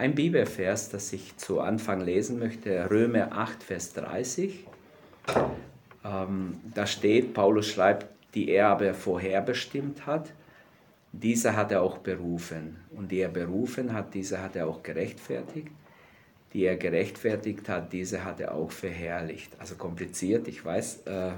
[0.00, 4.64] Ein Bibelvers, das ich zu Anfang lesen möchte, Römer 8, Vers 30.
[6.02, 10.32] Ähm, da steht, Paulus schreibt, die er aber vorherbestimmt hat,
[11.12, 12.78] diese hat er auch berufen.
[12.96, 15.68] Und die er berufen hat, diese hat er auch gerechtfertigt.
[16.54, 19.52] Die er gerechtfertigt hat, diese hat er auch verherrlicht.
[19.58, 21.02] Also kompliziert, ich weiß.
[21.04, 21.32] Äh,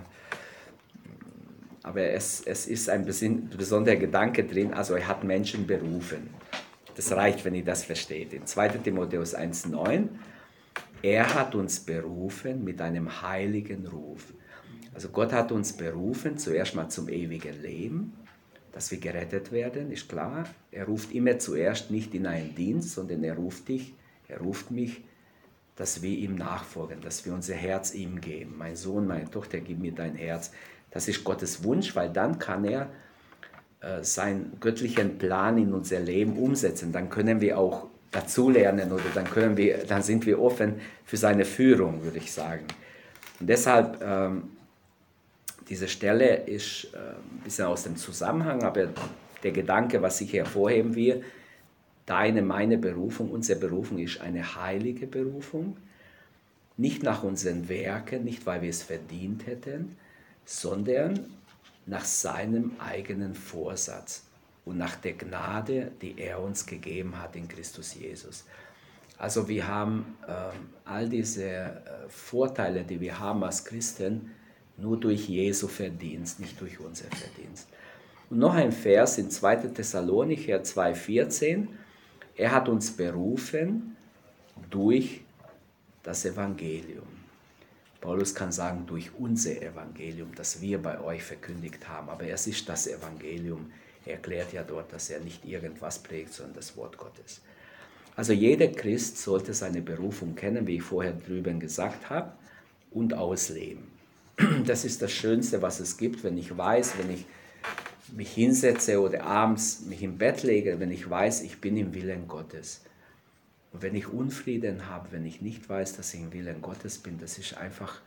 [1.82, 4.72] aber es, es ist ein besonderer Gedanke drin.
[4.72, 6.30] Also er hat Menschen berufen.
[6.94, 8.32] Das reicht, wenn ihr das versteht.
[8.32, 10.08] In 2 Timotheus 1,9,
[11.02, 14.32] er hat uns berufen mit einem heiligen Ruf.
[14.94, 18.12] Also Gott hat uns berufen, zuerst mal zum ewigen Leben,
[18.72, 20.44] dass wir gerettet werden, ist klar.
[20.70, 23.94] Er ruft immer zuerst nicht in einen Dienst, sondern er ruft dich,
[24.28, 25.02] er ruft mich,
[25.76, 28.54] dass wir ihm nachfolgen, dass wir unser Herz ihm geben.
[28.58, 30.52] Mein Sohn, meine Tochter, gib mir dein Herz.
[30.90, 32.90] Das ist Gottes Wunsch, weil dann kann er
[33.82, 36.92] äh, seinen göttlichen Plan in unser Leben umsetzen.
[36.92, 41.44] Dann können wir auch dazulernen oder dann, können wir, dann sind wir offen für seine
[41.44, 42.64] Führung, würde ich sagen.
[43.40, 44.44] Und deshalb, ähm,
[45.68, 48.88] diese Stelle ist äh, ein bisschen aus dem Zusammenhang, aber
[49.42, 51.24] der Gedanke, was ich hervorheben will,
[52.06, 55.76] deine, meine Berufung, unsere Berufung ist eine heilige Berufung,
[56.76, 59.96] nicht nach unseren Werken, nicht weil wir es verdient hätten,
[60.44, 61.26] sondern
[61.86, 64.24] nach seinem eigenen Vorsatz
[64.64, 68.44] und nach der Gnade, die er uns gegeben hat in Christus Jesus.
[69.18, 70.32] Also wir haben äh,
[70.84, 74.30] all diese äh, Vorteile, die wir haben als Christen,
[74.76, 77.68] nur durch Jesu Verdienst, nicht durch unser Verdienst.
[78.30, 79.56] Und noch ein Vers in 2.
[79.68, 81.68] Thessalonicher 2,14.
[82.36, 83.96] Er hat uns berufen
[84.70, 85.20] durch
[86.02, 87.21] das Evangelium.
[88.02, 92.10] Paulus kann sagen, durch unser Evangelium, das wir bei euch verkündigt haben.
[92.10, 93.72] Aber es ist das Evangelium.
[94.04, 97.40] Er erklärt ja dort, dass er nicht irgendwas prägt, sondern das Wort Gottes.
[98.16, 102.32] Also jeder Christ sollte seine Berufung kennen, wie ich vorher drüben gesagt habe,
[102.90, 103.84] und ausleben.
[104.66, 107.24] Das ist das Schönste, was es gibt, wenn ich weiß, wenn ich
[108.16, 112.26] mich hinsetze oder abends mich im Bett lege, wenn ich weiß, ich bin im Willen
[112.26, 112.82] Gottes.
[113.72, 117.18] Und wenn ich Unfrieden habe, wenn ich nicht weiß, dass ich im Willen Gottes bin,
[117.18, 118.00] das ist einfach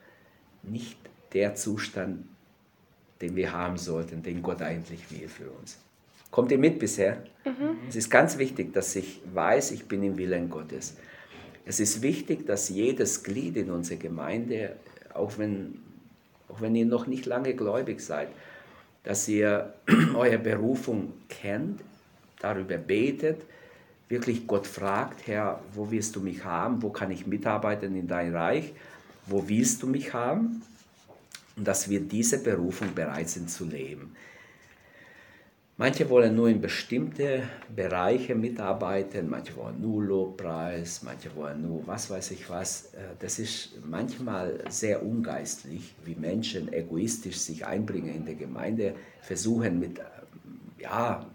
[0.63, 0.97] nicht
[1.33, 2.25] der Zustand,
[3.21, 5.77] den wir haben sollten, den Gott eigentlich will für uns.
[6.31, 7.23] Kommt ihr mit bisher?
[7.45, 7.77] Mhm.
[7.87, 10.97] Es ist ganz wichtig, dass ich weiß, ich bin im Willen Gottes.
[11.65, 14.75] Es ist wichtig, dass jedes Glied in unserer Gemeinde,
[15.13, 15.79] auch wenn,
[16.49, 18.27] auch wenn ihr noch nicht lange gläubig seid,
[19.03, 19.73] dass ihr
[20.15, 21.81] eure Berufung kennt,
[22.39, 23.41] darüber betet,
[24.09, 26.81] wirklich Gott fragt, Herr, wo willst du mich haben?
[26.81, 28.73] Wo kann ich mitarbeiten in dein Reich?
[29.25, 30.61] Wo willst du mich haben?
[31.55, 34.15] Und dass wir diese Berufung bereit sind zu leben.
[35.77, 37.43] Manche wollen nur in bestimmte
[37.75, 42.93] Bereiche mitarbeiten, manche wollen nur Lobpreis, manche wollen nur was weiß ich was.
[42.93, 49.77] Äh, das ist manchmal sehr ungeistlich, wie Menschen egoistisch sich einbringen in der Gemeinde, versuchen
[49.77, 49.99] mit,
[50.79, 51.25] ja,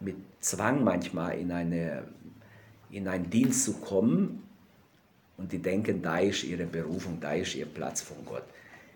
[0.00, 2.04] mit Zwang manchmal in, eine,
[2.90, 4.42] in einen Dienst zu kommen
[5.36, 8.44] und die denken, da ist ihre Berufung, da ist ihr Platz von Gott.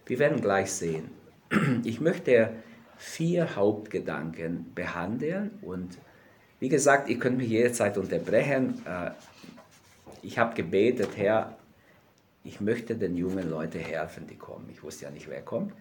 [0.06, 1.10] Wir werden gleich sehen.
[1.84, 2.50] Ich möchte
[2.96, 5.98] vier Hauptgedanken behandeln und
[6.60, 8.82] wie gesagt, ihr könnt mich jederzeit unterbrechen.
[8.86, 9.10] Äh,
[10.22, 11.58] ich habe gebetet, Herr,
[12.44, 14.68] ich möchte den jungen Leuten helfen, die kommen.
[14.70, 15.74] Ich wusste ja nicht, wer kommt,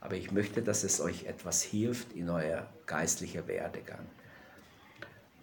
[0.00, 4.06] aber ich möchte, dass es euch etwas hilft in euer geistlicher Werdegang.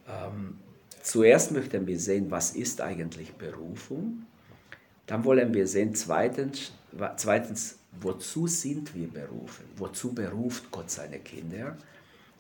[0.07, 0.57] Ähm,
[1.01, 4.25] zuerst möchten wir sehen, was ist eigentlich Berufung.
[5.06, 6.72] Dann wollen wir sehen, zweitens,
[7.16, 9.66] zweitens, wozu sind wir berufen?
[9.78, 11.78] Wozu beruft Gott seine Kinder?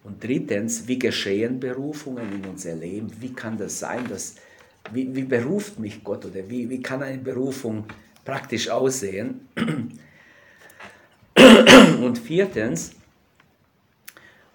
[0.03, 3.11] Und drittens, wie geschehen Berufungen in unser Leben?
[3.19, 4.35] Wie kann das sein, dass,
[4.91, 7.85] wie, wie beruft mich Gott oder wie, wie kann eine Berufung
[8.23, 9.47] praktisch aussehen?
[11.35, 12.91] Und viertens,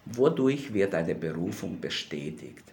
[0.06, 2.72] wodurch wird eine Berufung bestätigt?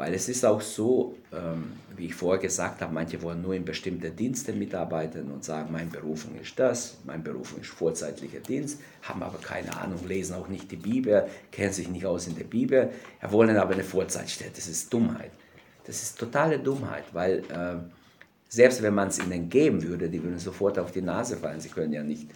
[0.00, 3.66] Weil es ist auch so, ähm, wie ich vorher gesagt habe, manche wollen nur in
[3.66, 9.22] bestimmte Dienste mitarbeiten und sagen, meine Berufung ist das, meine Berufung ist vorzeitlicher Dienst, haben
[9.22, 12.88] aber keine Ahnung, lesen auch nicht die Bibel, kennen sich nicht aus in der Bibel,
[13.20, 14.50] ja, wollen aber eine Vorzeitstelle.
[14.56, 15.32] Das ist Dummheit.
[15.84, 17.76] Das ist totale Dummheit, weil äh,
[18.48, 21.60] selbst wenn man es ihnen geben würde, die würden sofort auf die Nase fallen.
[21.60, 22.30] Sie können ja nicht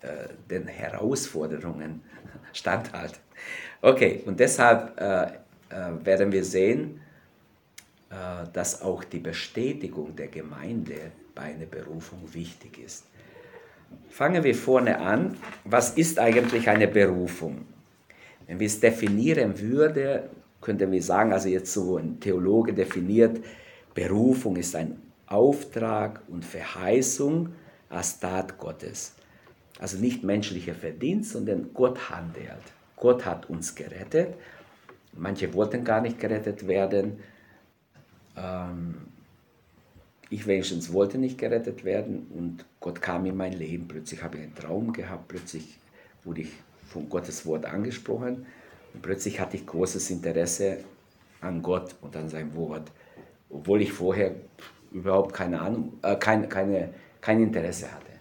[0.00, 2.00] äh, den Herausforderungen
[2.54, 3.18] standhalten.
[3.82, 7.01] Okay, und deshalb äh, äh werden wir sehen,
[8.52, 13.04] dass auch die Bestätigung der Gemeinde bei einer Berufung wichtig ist.
[14.10, 15.36] Fangen wir vorne an.
[15.64, 17.66] Was ist eigentlich eine Berufung?
[18.46, 20.22] Wenn wir es definieren würden,
[20.60, 23.40] könnten wir sagen, also jetzt so ein Theologe definiert,
[23.94, 27.50] Berufung ist ein Auftrag und Verheißung
[27.88, 29.14] als Tat Gottes.
[29.78, 32.62] Also nicht menschlicher Verdienst, sondern Gott handelt.
[32.96, 34.34] Gott hat uns gerettet.
[35.14, 37.18] Manche wollten gar nicht gerettet werden.
[38.36, 38.94] Ähm,
[40.30, 43.86] ich wenigstens wollte nicht gerettet werden und Gott kam in mein Leben.
[43.86, 45.78] Plötzlich habe ich einen Traum gehabt, plötzlich
[46.24, 46.52] wurde ich
[46.86, 48.46] von Gottes Wort angesprochen
[48.94, 50.78] und plötzlich hatte ich großes Interesse
[51.40, 52.90] an Gott und an sein Wort,
[53.50, 54.34] obwohl ich vorher
[54.92, 58.12] überhaupt keine Ahnung, äh, kein, keine, kein Interesse hatte.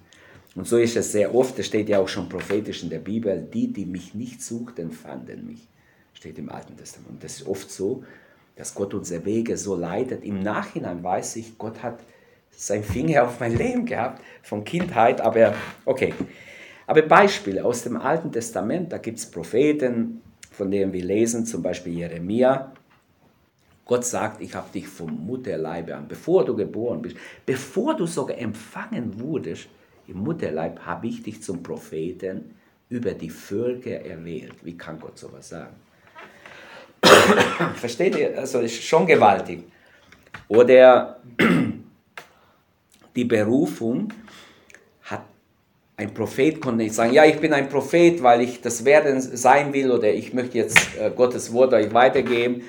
[0.55, 3.47] Und so ist es sehr oft, das steht ja auch schon prophetisch in der Bibel,
[3.53, 5.67] die, die mich nicht suchten, fanden mich.
[6.13, 7.09] Steht im Alten Testament.
[7.11, 8.03] Und das ist oft so,
[8.55, 10.23] dass Gott unsere Wege so leitet.
[10.23, 11.99] Im Nachhinein weiß ich, Gott hat
[12.51, 15.55] seinen Finger auf mein Leben gehabt, von Kindheit, aber
[15.85, 16.13] okay.
[16.85, 20.21] Aber Beispiele aus dem Alten Testament, da gibt es Propheten,
[20.51, 22.73] von denen wir lesen, zum Beispiel Jeremia.
[23.85, 28.37] Gott sagt, ich habe dich vom Mutterleibe an, bevor du geboren bist, bevor du sogar
[28.37, 29.67] empfangen wurdest,
[30.07, 32.55] im Mutterleib habe ich dich zum Propheten
[32.89, 34.55] über die Völker erwählt.
[34.63, 35.75] Wie kann Gott sowas sagen?
[37.75, 38.37] Versteht ihr?
[38.37, 39.63] Also ist schon gewaltig.
[40.47, 41.17] Oder
[43.15, 44.09] die Berufung
[45.03, 45.21] hat
[45.97, 49.73] ein Prophet konnte nicht sagen, ja, ich bin ein Prophet, weil ich das werden sein
[49.73, 52.63] will oder ich möchte jetzt äh, Gottes Wort euch weitergeben.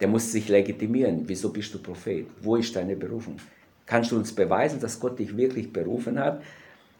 [0.00, 1.24] Der muss sich legitimieren.
[1.26, 2.26] Wieso bist du Prophet?
[2.40, 3.36] Wo ist deine Berufung?
[3.84, 6.42] Kannst du uns beweisen, dass Gott dich wirklich berufen hat?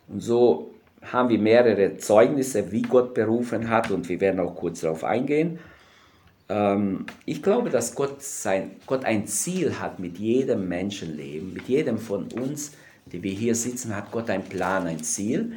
[0.08, 0.70] Und so
[1.02, 5.58] haben wir mehrere Zeugnisse, wie Gott berufen hat und wir werden auch kurz darauf eingehen.
[6.50, 11.96] Ähm, ich glaube, dass Gott, sein, Gott ein Ziel hat mit jedem Menschenleben, mit jedem
[11.96, 12.72] von uns,
[13.06, 15.52] die wir hier sitzen, hat Gott einen Plan, ein Ziel.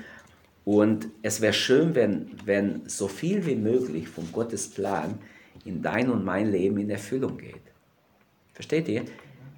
[0.65, 5.17] Und es wäre schön, wenn, wenn so viel wie möglich von Gottes Plan
[5.65, 7.55] in dein und mein Leben in Erfüllung geht.
[8.53, 9.03] Versteht ihr?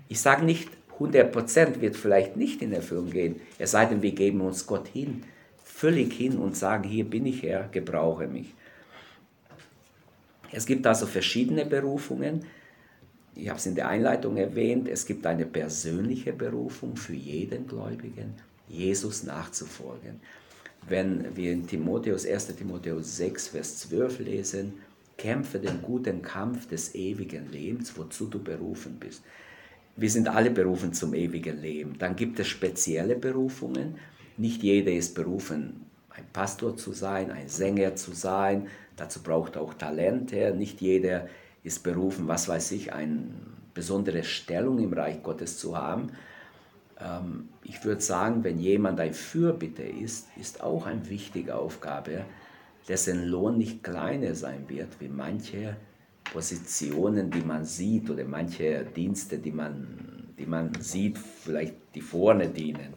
[0.08, 4.40] Ich sage nicht, 100% wird vielleicht nicht in Erfüllung gehen, es sei denn, wir geben
[4.42, 5.24] uns Gott hin,
[5.64, 8.54] völlig hin und sagen, hier bin ich Herr, gebrauche mich.
[10.52, 12.46] Es gibt also verschiedene Berufungen.
[13.36, 18.34] Ich habe es in der Einleitung erwähnt, es gibt eine persönliche Berufung für jeden Gläubigen,
[18.70, 20.22] Jesus nachzufolgen.
[20.88, 22.56] Wenn wir in Timotheus, 1.
[22.56, 24.74] Timotheus 6, Vers 12 lesen,
[25.18, 29.24] kämpfe den guten Kampf des ewigen Lebens, wozu du berufen bist
[29.96, 31.98] wir sind alle berufen zum ewigen Leben.
[31.98, 33.96] Dann gibt es spezielle Berufungen.
[34.38, 38.68] Nicht jeder ist berufen, ein Pastor zu sein, ein Sänger zu sein.
[38.96, 40.54] Dazu braucht auch Talente.
[40.56, 41.28] Nicht jeder
[41.64, 43.28] ist berufen, was weiß ich, eine
[43.74, 46.12] besondere Stellung im Reich Gottes zu haben.
[47.00, 52.26] Ähm, ich würde sagen, wenn jemand ein Fürbitter ist, ist auch eine wichtige Aufgabe,
[52.88, 55.76] dessen Lohn nicht kleiner sein wird wie manche
[56.32, 62.50] Positionen, die man sieht oder manche Dienste, die man, die man sieht, vielleicht die vorne
[62.50, 62.94] dienen.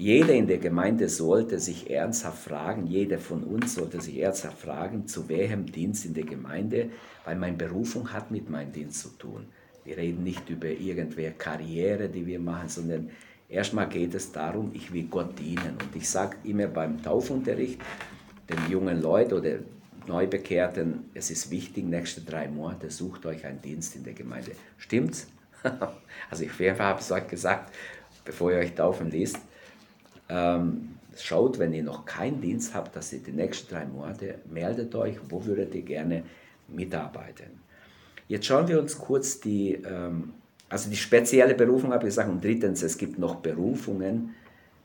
[0.00, 5.06] Jeder in der Gemeinde sollte sich ernsthaft fragen, jeder von uns sollte sich ernsthaft fragen,
[5.06, 6.88] zu welchem Dienst in der Gemeinde,
[7.26, 9.44] weil meine Berufung hat mit meinem Dienst zu tun.
[9.84, 13.10] Wir reden nicht über irgendwelche Karriere, die wir machen, sondern
[13.46, 15.76] erstmal geht es darum, ich will Gott dienen.
[15.78, 17.78] Und ich sage immer beim Taufunterricht
[18.48, 19.58] den jungen Leuten oder
[20.06, 24.52] Neubekehrten, es ist wichtig, nächste drei Monate sucht euch einen Dienst in der Gemeinde.
[24.78, 25.26] Stimmt's?
[26.30, 27.74] also ich habe es euch gesagt,
[28.24, 29.36] bevor ihr euch taufen liest.
[30.30, 34.94] Ähm, schaut, wenn ihr noch keinen Dienst habt, dass ihr die nächsten drei Monate meldet
[34.94, 36.22] euch, wo würdet ihr gerne
[36.68, 37.60] mitarbeiten.
[38.28, 40.32] Jetzt schauen wir uns kurz die, ähm,
[40.68, 44.36] also die spezielle Berufung, habe ich gesagt, und drittens, es gibt noch Berufungen,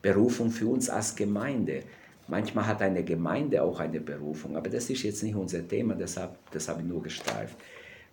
[0.01, 1.83] Berufung für uns als Gemeinde.
[2.27, 6.31] Manchmal hat eine Gemeinde auch eine Berufung, aber das ist jetzt nicht unser Thema, deshalb,
[6.51, 7.55] das habe ich nur gestreift.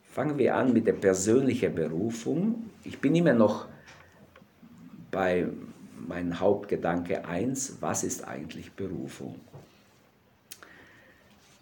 [0.04, 2.70] Fangen wir an mit der persönlichen Berufung.
[2.84, 3.68] Ich bin immer noch
[5.10, 5.46] bei
[6.08, 9.36] meinem Hauptgedanke 1, was ist eigentlich Berufung?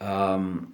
[0.01, 0.69] Ähm,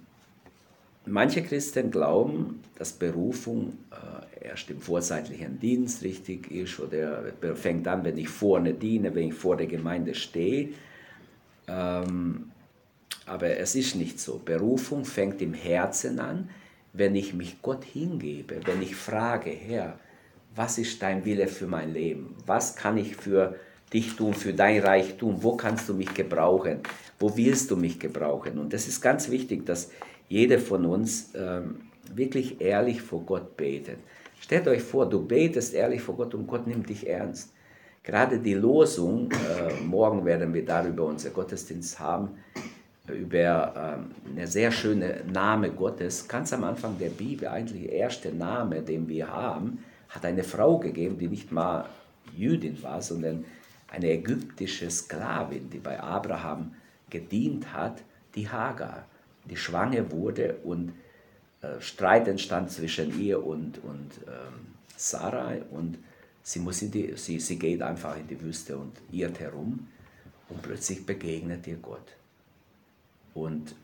[1.05, 7.23] manche Christen glauben, dass Berufung äh, erst im vorzeitlichen Dienst richtig ist oder
[7.55, 10.69] fängt an, wenn ich vorne diene, wenn ich vor der Gemeinde stehe
[11.67, 12.51] ähm,
[13.25, 14.41] aber es ist nicht so.
[14.43, 16.49] Berufung fängt im Herzen an,
[16.93, 19.99] wenn ich mich Gott hingebe, wenn ich frage, Herr,
[20.57, 22.35] was ist dein Wille für mein Leben?
[22.45, 23.55] Was kann ich für
[23.93, 25.37] dich tun, für dein Reich tun?
[25.41, 26.79] Wo kannst du mich gebrauchen?
[27.19, 28.57] Wo willst du mich gebrauchen?
[28.57, 29.91] Und das ist ganz wichtig, dass
[30.27, 31.81] jeder von uns ähm,
[32.13, 33.99] wirklich ehrlich vor Gott betet.
[34.41, 37.53] Stellt euch vor, du betest ehrlich vor Gott und Gott nimmt dich ernst.
[38.03, 42.29] Gerade die Losung, äh, morgen werden wir darüber unser Gottesdienst haben,
[43.07, 46.27] über ähm, eine sehr schöne Name Gottes.
[46.27, 50.77] Ganz am Anfang der Bibel, eigentlich der erste Name, den wir haben, hat eine Frau
[50.77, 51.89] gegeben, die nicht mal
[52.35, 53.45] Jüdin war, sondern
[53.89, 56.75] eine ägyptische Sklavin, die bei Abraham
[57.09, 58.01] gedient hat,
[58.35, 59.05] die Hagar,
[59.45, 60.93] die schwanger wurde und
[61.61, 65.97] äh, Streit entstand zwischen ihr und, und ähm, Sarai und
[66.43, 69.87] sie, muss in die, sie, sie geht einfach in die Wüste und irrt herum
[70.49, 72.15] und plötzlich begegnet ihr Gott.
[73.33, 73.75] Und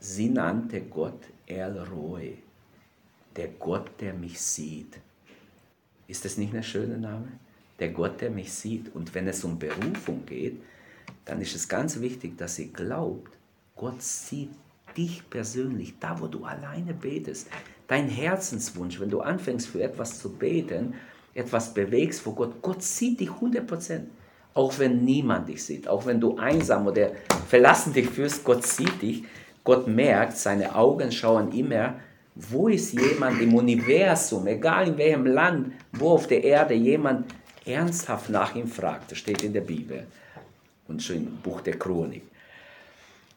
[0.00, 2.38] sie nannte Gott El Roy,
[3.36, 4.98] der Gott, der mich sieht.
[6.06, 7.28] Ist das nicht ein schöner Name?
[7.78, 8.94] Der Gott, der mich sieht.
[8.94, 10.60] Und wenn es um Berufung geht,
[11.24, 13.32] dann ist es ganz wichtig, dass sie glaubt,
[13.76, 14.50] Gott sieht
[14.96, 17.48] dich persönlich, da wo du alleine betest.
[17.88, 20.94] Dein Herzenswunsch, wenn du anfängst für etwas zu beten,
[21.34, 24.08] etwas bewegst vor Gott, Gott sieht dich 100 Prozent.
[24.54, 27.10] Auch wenn niemand dich sieht, auch wenn du einsam oder
[27.48, 29.24] verlassen dich fühlst, Gott sieht dich.
[29.64, 31.94] Gott merkt, seine Augen schauen immer,
[32.34, 37.32] wo ist jemand im Universum, egal in welchem Land, wo auf der Erde jemand
[37.64, 39.10] ernsthaft nach ihm fragt.
[39.10, 40.06] Das steht in der Bibel
[40.88, 42.22] und schon im Buch der Chronik.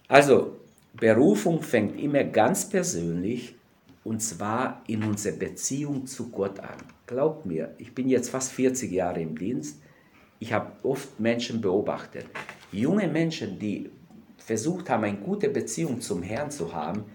[0.08, 0.58] Also,
[0.94, 3.56] Berufung fängt immer ganz persönlich
[4.04, 6.78] und zwar in unserer Beziehung zu Gott an.
[7.06, 9.78] Glaubt mir, ich bin jetzt fast 40 Jahre im Dienst
[10.40, 12.26] ich habe oft Menschen beobachtet,
[12.72, 13.90] junge Menschen, die
[14.38, 17.06] versucht haben, eine gute Beziehung zum Herrn zu haben,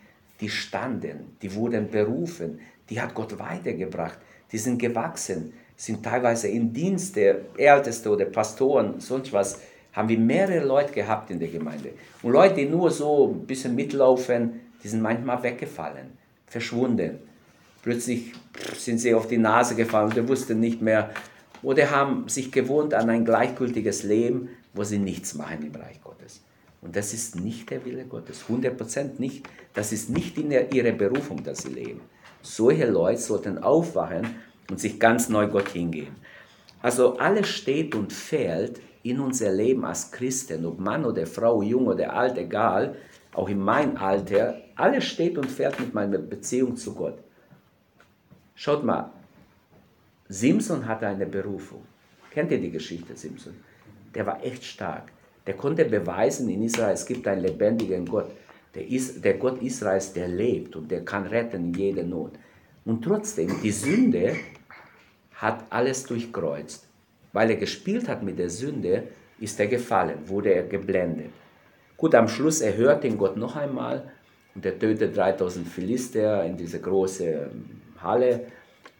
[0.42, 4.18] die standen, die wurden berufen, die hat Gott weitergebracht,
[4.50, 9.60] die sind gewachsen, sind teilweise im Dienst der Älteste oder Pastoren, sonst was,
[9.92, 11.90] haben wir mehrere Leute gehabt in der Gemeinde.
[12.22, 17.18] Und Leute, die nur so ein bisschen mitlaufen, die sind manchmal weggefallen, verschwunden.
[17.82, 18.32] Plötzlich
[18.76, 21.10] sind sie auf die Nase gefallen und wussten nicht mehr,
[21.62, 26.40] oder haben sich gewohnt an ein gleichgültiges Leben, wo sie nichts machen im Reich Gottes.
[26.82, 29.48] Und das ist nicht der Wille Gottes, 100% nicht.
[29.72, 32.00] Das ist nicht in der, ihrer Berufung, dass sie leben.
[32.42, 34.34] Solche Leute sollten aufwachen
[34.68, 36.16] und sich ganz neu Gott hingehen.
[36.82, 41.86] Also alles steht und fällt in unser Leben als Christen, ob Mann oder Frau, jung
[41.86, 42.96] oder alt, egal,
[43.32, 47.18] auch in meinem Alter, alles steht und fällt mit meiner Beziehung zu Gott.
[48.56, 49.12] Schaut mal,
[50.28, 51.84] Simson hatte eine Berufung.
[52.30, 53.54] Kennt ihr die Geschichte Simson?
[54.14, 55.12] Der war echt stark.
[55.46, 58.30] Der konnte beweisen in Israel, es gibt einen lebendigen Gott.
[58.74, 62.32] Der, Is der Gott Israels, der lebt und der kann retten in jeder Not.
[62.84, 64.36] Und trotzdem, die Sünde
[65.34, 66.86] hat alles durchkreuzt.
[67.32, 69.04] Weil er gespielt hat mit der Sünde,
[69.40, 71.30] ist er gefallen, wurde er geblendet.
[71.96, 74.10] Gut, am Schluss erhört ihn Gott noch einmal
[74.54, 77.50] und er tötet 3000 Philister in diese große
[78.00, 78.46] Halle.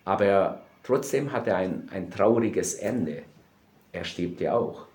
[0.05, 3.23] Aber Trotzdem hat er ein, ein trauriges Ende.
[3.93, 4.87] Er stirbt ja auch.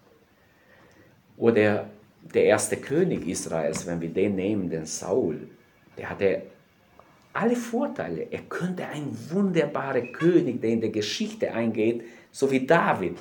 [1.37, 1.87] Oder
[2.33, 5.47] der erste König Israels, wenn wir den nehmen, den Saul,
[5.97, 6.41] der hatte
[7.33, 8.27] alle Vorteile.
[8.31, 13.17] Er könnte ein wunderbarer König, der in der Geschichte eingeht, so wie David.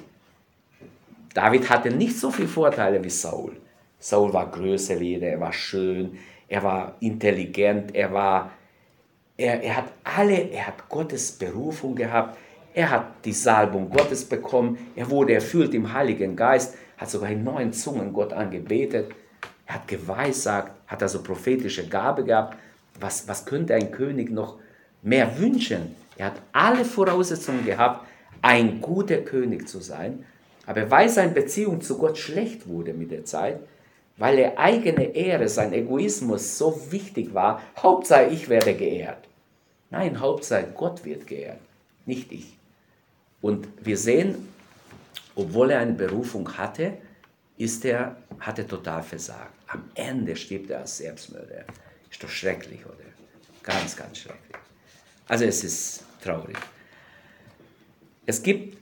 [1.34, 3.52] David hatte nicht so viele Vorteile wie Saul.
[3.98, 6.18] Saul war größer wie er, er war schön,
[6.48, 8.50] er war intelligent, er war,
[9.36, 12.38] er, er hat alle, er hat Gottes Berufung gehabt,
[12.72, 14.78] er hat die Salbung Gottes bekommen.
[14.94, 19.10] Er wurde erfüllt im Heiligen Geist, hat sogar in neuen Zungen Gott angebetet.
[19.66, 22.56] Er hat geweissagt, hat also prophetische Gabe gehabt.
[23.00, 24.56] Was, was könnte ein König noch
[25.02, 25.94] mehr wünschen?
[26.16, 28.06] Er hat alle Voraussetzungen gehabt,
[28.42, 30.24] ein guter König zu sein.
[30.66, 33.60] Aber weil seine Beziehung zu Gott schlecht wurde mit der Zeit,
[34.16, 39.28] weil er eigene Ehre, sein Egoismus so wichtig war, Hauptsache ich werde geehrt.
[39.90, 41.60] Nein, Hauptsache Gott wird geehrt,
[42.06, 42.56] nicht ich.
[43.40, 44.48] Und wir sehen,
[45.36, 46.94] obwohl er eine Berufung hatte,
[47.56, 49.52] ist er, hat er total versagt.
[49.68, 51.64] Am Ende stirbt er als Selbstmörder.
[52.10, 53.04] Ist doch schrecklich, oder?
[53.62, 54.56] Ganz, ganz schrecklich.
[55.28, 56.56] Also es ist traurig.
[58.24, 58.78] Es gibt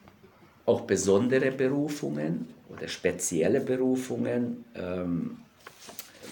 [0.67, 4.65] auch besondere Berufungen oder spezielle Berufungen.
[4.75, 5.39] Ähm,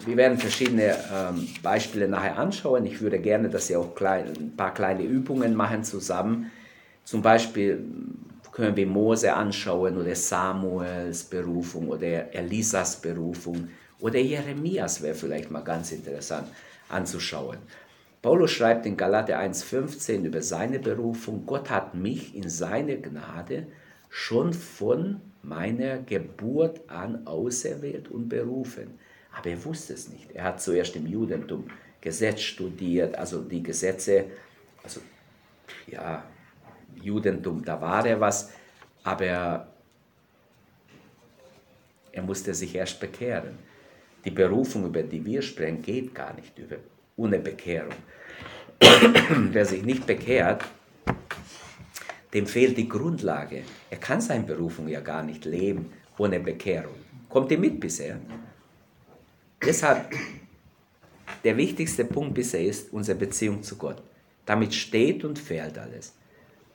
[0.07, 2.87] wir werden verschiedene ähm, Beispiele nachher anschauen.
[2.87, 6.50] Ich würde gerne, dass Sie auch ein paar kleine Übungen machen zusammen
[7.05, 7.85] zum Beispiel
[8.52, 15.64] können wir Mose anschauen oder Samuels Berufung oder Elisas Berufung oder Jeremias wäre vielleicht mal
[15.64, 16.49] ganz interessant
[16.88, 17.59] anzuschauen.
[18.21, 23.66] Paulus schreibt in Galater 1,15 über seine Berufung, Gott hat mich in seine Gnade
[24.11, 28.99] schon von meiner Geburt an auserwählt und berufen.
[29.37, 30.30] Aber er wusste es nicht.
[30.32, 31.64] Er hat zuerst im Judentum
[32.00, 34.26] Gesetz studiert, also die Gesetze,
[34.85, 35.00] also
[35.87, 36.23] ja,
[37.00, 38.50] Judentum, da war er was,
[39.02, 39.66] aber
[42.12, 43.58] er musste sich erst bekehren.
[44.25, 46.76] Die Berufung, über die wir sprechen, geht gar nicht über,
[47.16, 47.94] ohne Bekehrung.
[49.52, 50.62] Wer sich nicht bekehrt,
[52.34, 53.62] dem fehlt die Grundlage.
[53.90, 56.94] Er kann seine Berufung ja gar nicht leben ohne Bekehrung.
[57.28, 58.18] Kommt ihr mit bisher?
[59.64, 60.14] Deshalb,
[61.44, 64.02] der wichtigste Punkt bisher ist unsere Beziehung zu Gott.
[64.44, 66.14] Damit steht und fällt alles.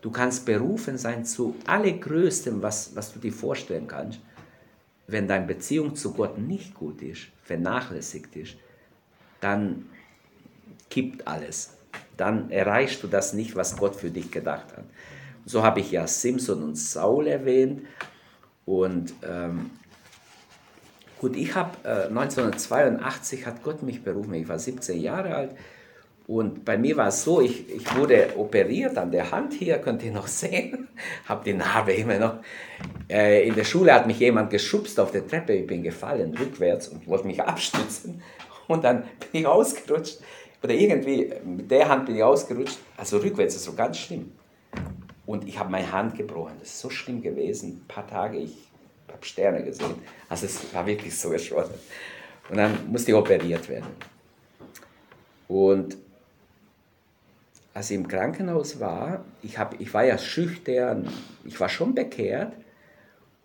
[0.01, 4.19] Du kannst berufen sein zu allergrößtem, was, was du dir vorstellen kannst.
[5.07, 8.57] Wenn deine Beziehung zu Gott nicht gut ist, vernachlässigt ist,
[9.39, 9.89] dann
[10.89, 11.73] kippt alles.
[12.15, 14.85] Dann erreichst du das nicht, was Gott für dich gedacht hat.
[15.45, 17.87] So habe ich ja Simson und Saul erwähnt.
[18.65, 19.71] Und ähm,
[21.19, 24.33] gut, ich habe äh, 1982 hat Gott mich berufen.
[24.33, 25.51] Ich war 17 Jahre alt
[26.27, 30.03] und bei mir war es so, ich, ich wurde operiert an der Hand hier, könnt
[30.03, 30.89] ihr noch sehen,
[31.25, 32.35] habe die Narbe immer noch.
[33.09, 36.89] Äh, in der Schule hat mich jemand geschubst auf der Treppe, ich bin gefallen rückwärts
[36.89, 38.21] und wollte mich abstützen
[38.67, 40.19] und dann bin ich ausgerutscht.
[40.61, 44.31] Oder irgendwie, mit der Hand bin ich ausgerutscht, also rückwärts ist so ganz schlimm.
[45.25, 48.67] Und ich habe meine Hand gebrochen, das ist so schlimm gewesen, ein paar Tage, ich
[49.07, 49.95] habe Sterne gesehen.
[50.27, 51.75] Also es war wirklich so erschrocken.
[52.49, 53.87] Und dann musste ich operiert werden.
[55.47, 55.97] Und
[57.77, 61.07] als ich im Krankenhaus war, ich, hab, ich war ja schüchtern,
[61.45, 62.53] ich war schon bekehrt.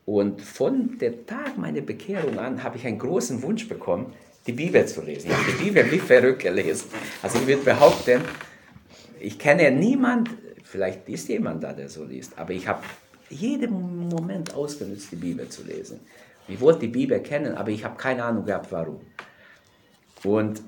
[0.07, 4.15] Und von dem Tag meiner Bekehrung an habe ich einen großen Wunsch bekommen,
[4.47, 5.31] die Bibel zu lesen.
[5.31, 6.89] Ich habe die Bibel wie verrückt gelesen.
[7.23, 8.23] Also ich würde behaupten,
[9.21, 10.31] ich kenne niemand,
[10.65, 12.83] vielleicht ist jemand da, der so liest, aber ich habe
[13.29, 16.01] jeden Moment ausgenutzt, die Bibel zu lesen.
[16.49, 19.03] Ich wollte die Bibel kennen, aber ich habe keine Ahnung gehabt, warum.
[20.25, 20.62] Und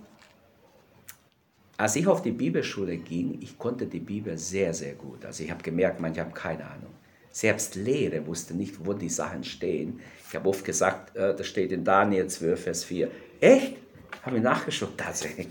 [1.76, 5.24] als ich auf die Bibelschule ging, ich konnte die Bibel sehr, sehr gut.
[5.24, 6.92] Also ich habe gemerkt, manche haben keine Ahnung.
[7.30, 9.98] Selbst Lehre wusste nicht, wo die Sachen stehen.
[10.28, 13.08] Ich habe oft gesagt, äh, das steht in Daniel 12, Vers 4.
[13.40, 13.76] Echt?
[14.22, 15.48] Habe ich nachgeschaut, tatsächlich.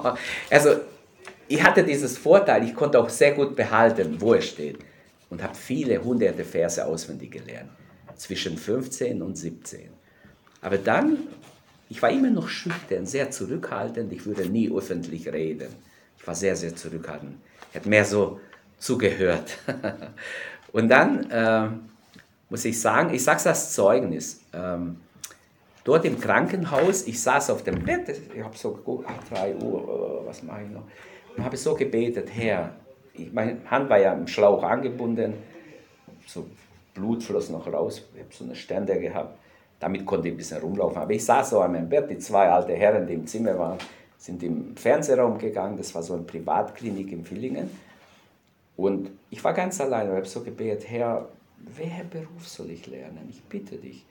[0.50, 0.70] also
[1.46, 4.78] ich hatte dieses Vorteil, ich konnte auch sehr gut behalten, wo es steht.
[5.28, 7.70] Und habe viele hunderte Verse auswendig gelernt.
[8.16, 9.90] Zwischen 15 und 17.
[10.62, 11.18] Aber dann
[11.88, 14.12] ich war immer noch schüchtern, sehr zurückhaltend.
[14.12, 15.68] Ich würde nie öffentlich reden.
[16.18, 17.36] Ich war sehr, sehr zurückhaltend.
[17.70, 18.40] Ich habe mehr so
[18.78, 19.58] zugehört.
[20.72, 21.68] Und dann äh,
[22.50, 24.40] muss ich sagen, ich sage es als Zeugnis.
[24.52, 24.98] Ähm,
[25.84, 30.22] dort im Krankenhaus, ich saß auf dem Bett, ich habe so geguckt, ach, 3 Uhr,
[30.26, 30.84] was mache ich noch?
[31.36, 32.74] Und habe so gebetet, Herr,
[33.14, 35.34] ich, meine Hand war ja im Schlauch angebunden,
[36.26, 36.46] so
[36.94, 39.38] Blut floss noch raus, ich habe so eine Stände gehabt.
[39.80, 40.98] Damit konnte ich ein bisschen rumlaufen.
[40.98, 43.78] Aber ich saß so an meinem Bett, die zwei alte Herren, die im Zimmer waren,
[44.16, 45.76] sind im Fernsehraum gegangen.
[45.76, 47.70] Das war so eine Privatklinik in Villingen.
[48.76, 51.28] Und ich war ganz allein und habe so gebetet, Herr,
[51.76, 53.26] welchen Beruf soll ich lernen?
[53.30, 54.04] Ich bitte dich,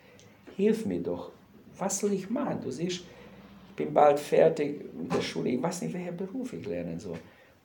[0.56, 1.32] hilf mir doch.
[1.77, 2.60] Was soll ich machen?
[2.62, 3.03] Du siehst,
[3.69, 5.49] ich bin bald fertig mit der Schule.
[5.49, 7.17] Ich weiß nicht, welchen Beruf ich lernen soll.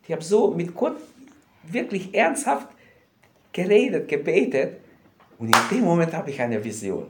[0.04, 0.96] Ich habe so mit Gott
[1.64, 2.68] wirklich ernsthaft
[3.52, 4.78] geredet, gebetet.
[5.38, 7.06] Und in dem Moment habe ich eine Vision.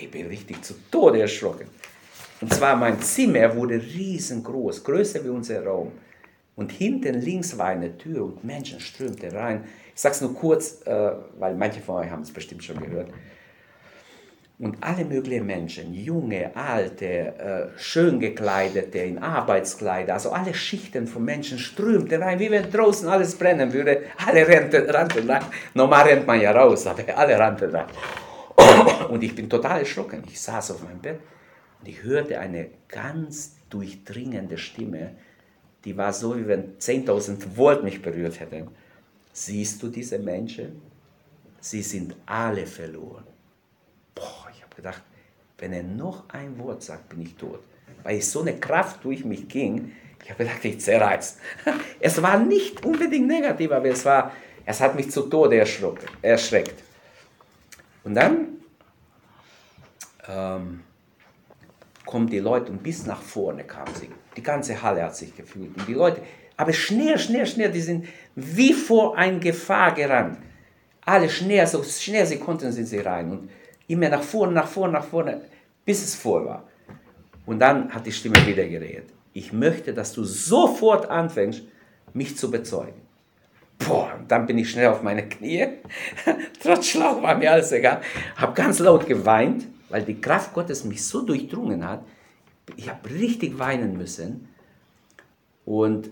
[0.00, 1.66] Ich bin richtig zu Tode erschrocken.
[2.40, 5.90] Und zwar mein Zimmer wurde riesengroß, größer wie unser Raum.
[6.54, 9.64] Und hinten links war eine Tür und Menschen strömten rein.
[9.94, 13.10] Ich sage es nur kurz, äh, weil manche von euch haben es bestimmt schon gehört.
[14.60, 21.24] Und alle möglichen Menschen, junge, alte, äh, schön gekleidete, in Arbeitskleider, also alle Schichten von
[21.24, 24.02] Menschen strömten rein, wie wenn draußen alles brennen würde.
[24.26, 25.42] Alle rannten, rannten rein.
[25.74, 27.86] Normal rennt man ja raus, aber alle rannten rein.
[29.08, 30.22] Und ich bin total erschrocken.
[30.26, 31.20] Ich saß auf meinem Bett
[31.80, 35.16] und ich hörte eine ganz durchdringende Stimme,
[35.84, 38.68] die war so, wie wenn 10.000 Volt mich berührt hätten.
[39.32, 40.82] Siehst du diese Menschen?
[41.60, 43.24] Sie sind alle verloren.
[44.14, 45.02] Boah, ich habe gedacht,
[45.58, 47.60] wenn er noch ein Wort sagt, bin ich tot.
[48.02, 49.92] Weil so eine Kraft durch mich ging,
[50.22, 51.38] ich habe gedacht, ich zerreiß.
[52.00, 54.32] Es war nicht unbedingt negativ, aber es, war,
[54.64, 55.64] es hat mich zu Tode
[56.22, 56.82] erschreckt.
[58.08, 58.56] Und dann
[60.26, 60.80] ähm,
[62.06, 64.08] kommen die Leute und bis nach vorne kamen sie.
[64.34, 65.76] Die ganze Halle hat sich gefühlt.
[65.76, 66.22] Und die Leute,
[66.56, 70.38] aber schnell, schnell, schnell, die sind wie vor eine Gefahr gerannt.
[71.04, 73.30] Alle schnell, so schnell sie konnten, sind sie rein.
[73.30, 73.50] Und
[73.88, 75.42] immer nach vorne, nach vorne, nach vorne,
[75.84, 76.66] bis es vor war.
[77.44, 79.10] Und dann hat die Stimme wieder geredet.
[79.34, 81.62] Ich möchte, dass du sofort anfängst,
[82.14, 83.02] mich zu bezeugen.
[83.78, 85.66] Boah, dann bin ich schnell auf meine Knie.
[86.62, 88.00] Trotz Schlauch war mir alles egal.
[88.36, 92.02] Habe ganz laut geweint weil die Kraft Gottes mich so durchdrungen hat.
[92.76, 94.48] Ich habe richtig weinen müssen
[95.64, 96.10] und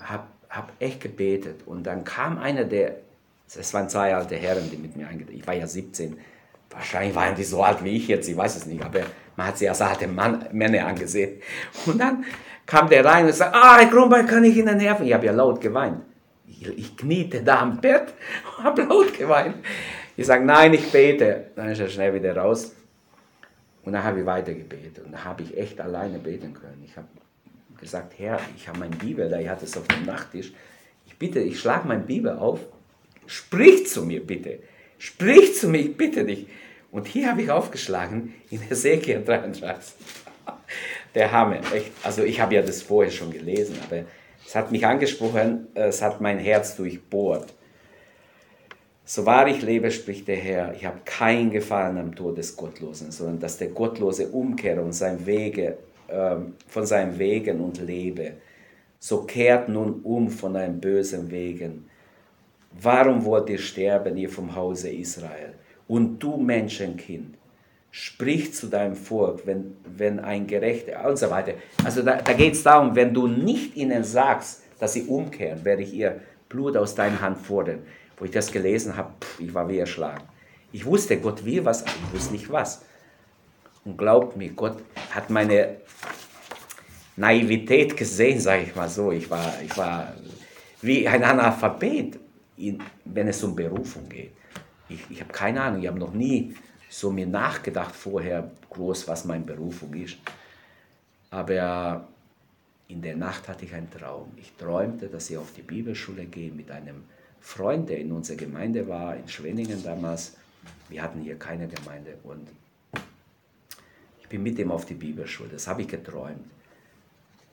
[0.00, 1.62] habe hab echt gebetet.
[1.66, 2.96] Und dann kam einer der,
[3.48, 6.16] es waren zwei alte Herren, die mit mir eingetreten Ich war ja 17.
[6.70, 8.84] Wahrscheinlich waren die so alt wie ich jetzt, ich weiß es nicht.
[8.84, 9.00] Aber
[9.36, 11.40] Man hat sie als alte Mann, Männer angesehen.
[11.86, 12.24] Und dann
[12.64, 15.06] kam der rein und sagte, ah, Herr Kronberg, kann ich Ihnen helfen?
[15.06, 16.02] Ich habe ja laut geweint.
[16.60, 18.14] Ich, kniete da am Bett
[18.58, 19.56] und habe laut geweint.
[20.16, 21.50] Ich sage, nein, ich bete.
[21.54, 22.74] Dann ist er schnell wieder raus.
[23.84, 25.04] Und dann habe ich weiter gebetet.
[25.04, 26.82] Und dann habe ich echt alleine beten können.
[26.84, 27.06] Ich habe
[27.80, 30.52] gesagt, Herr, ich habe mein Bibel da, ich hatte es auf dem Nachttisch.
[31.06, 32.60] Ich bitte, ich schlage mein Bibel auf.
[33.26, 34.60] Sprich zu mir bitte.
[34.98, 36.46] Sprich zu mir, ich bitte dich.
[36.90, 39.94] Und hier habe ich aufgeschlagen in Ezekiel 33.
[41.14, 41.92] Der Hammer, echt.
[42.02, 44.04] Also ich habe ja das vorher schon gelesen, aber
[44.46, 47.52] es hat mich angesprochen, es hat mein Herz durchbohrt.
[49.04, 53.12] So wahr ich lebe, spricht der Herr, ich habe keinen Gefallen am Tod des Gottlosen,
[53.12, 55.78] sondern dass der Gottlose umkehre und sein Wege,
[56.08, 56.36] äh,
[56.68, 58.32] von seinen Wegen und lebe.
[58.98, 61.88] So kehrt nun um von einem bösen Wegen.
[62.80, 65.54] Warum wollt ihr sterben, ihr vom Hause Israel?
[65.88, 67.36] Und du Menschenkind,
[67.98, 71.54] sprich zu deinem Volk, wenn, wenn ein Gerechter und so weiter.
[71.82, 75.82] Also da, da geht es darum, wenn du nicht ihnen sagst, dass sie umkehren, werde
[75.82, 77.78] ich ihr Blut aus deiner Hand fordern.
[78.18, 80.24] Wo ich das gelesen habe, ich war wie erschlagen.
[80.72, 82.82] Ich wusste, Gott will was, aber ich wusste nicht was.
[83.86, 84.76] Und glaubt mir, Gott
[85.12, 85.76] hat meine
[87.16, 89.10] Naivität gesehen, sage ich mal so.
[89.10, 90.12] Ich war, ich war
[90.82, 92.18] wie ein Analphabet,
[93.06, 94.32] wenn es um Berufung geht.
[94.90, 96.54] Ich, ich habe keine Ahnung, ich habe noch nie
[96.88, 100.16] so mir nachgedacht vorher groß, was meine Berufung ist.
[101.30, 102.06] Aber
[102.88, 104.32] in der Nacht hatte ich einen Traum.
[104.36, 107.04] Ich träumte, dass ich auf die Bibelschule gehe mit einem
[107.40, 110.36] Freund, der in unserer Gemeinde war, in Schwenningen damals.
[110.88, 112.48] Wir hatten hier keine Gemeinde und
[114.20, 115.50] ich bin mit ihm auf die Bibelschule.
[115.50, 116.44] Das habe ich geträumt.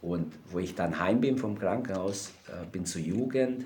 [0.02, 3.65] Und wo ich dann heim bin vom Krankenhaus, äh, bin zur Jugend,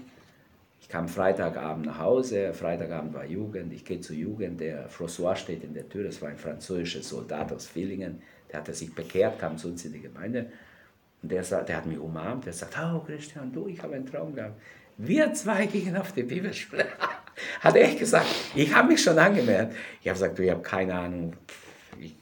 [0.88, 5.62] ich kam Freitagabend nach Hause, Freitagabend war Jugend, ich gehe zur Jugend, der François steht
[5.66, 9.58] in der Tür, das war ein französischer Soldat aus Villingen, der hatte sich bekehrt, kam
[9.58, 10.50] zu uns in die Gemeinde
[11.22, 14.34] und der, der hat mich umarmt, der sagt, oh Christian, du, ich habe einen Traum
[14.34, 14.62] gehabt.
[14.96, 16.86] Wir zwei gingen auf die Bibelschule.
[17.60, 19.76] hat er echt gesagt, ich habe mich schon angemeldet.
[20.02, 21.34] Ich habe gesagt, du, ich habe keine Ahnung.
[22.00, 22.16] Ich,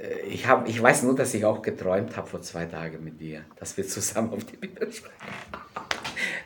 [0.00, 3.20] äh, ich, hab, ich weiß nur, dass ich auch geträumt habe vor zwei Tagen mit
[3.20, 5.10] dir, dass wir zusammen auf die Bibelschule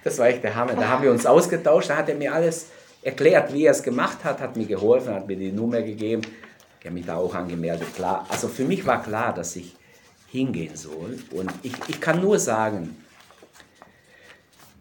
[0.05, 0.75] das war echt der Hammer.
[0.75, 2.67] Da haben wir uns ausgetauscht, da hat er mir alles
[3.03, 6.23] erklärt, wie er es gemacht hat, hat mir geholfen, hat mir die Nummer gegeben.
[6.79, 8.27] Ich habe mich da auch angemeldet, klar.
[8.29, 9.75] Also für mich war klar, dass ich
[10.29, 11.19] hingehen soll.
[11.33, 12.97] Und ich, ich kann nur sagen,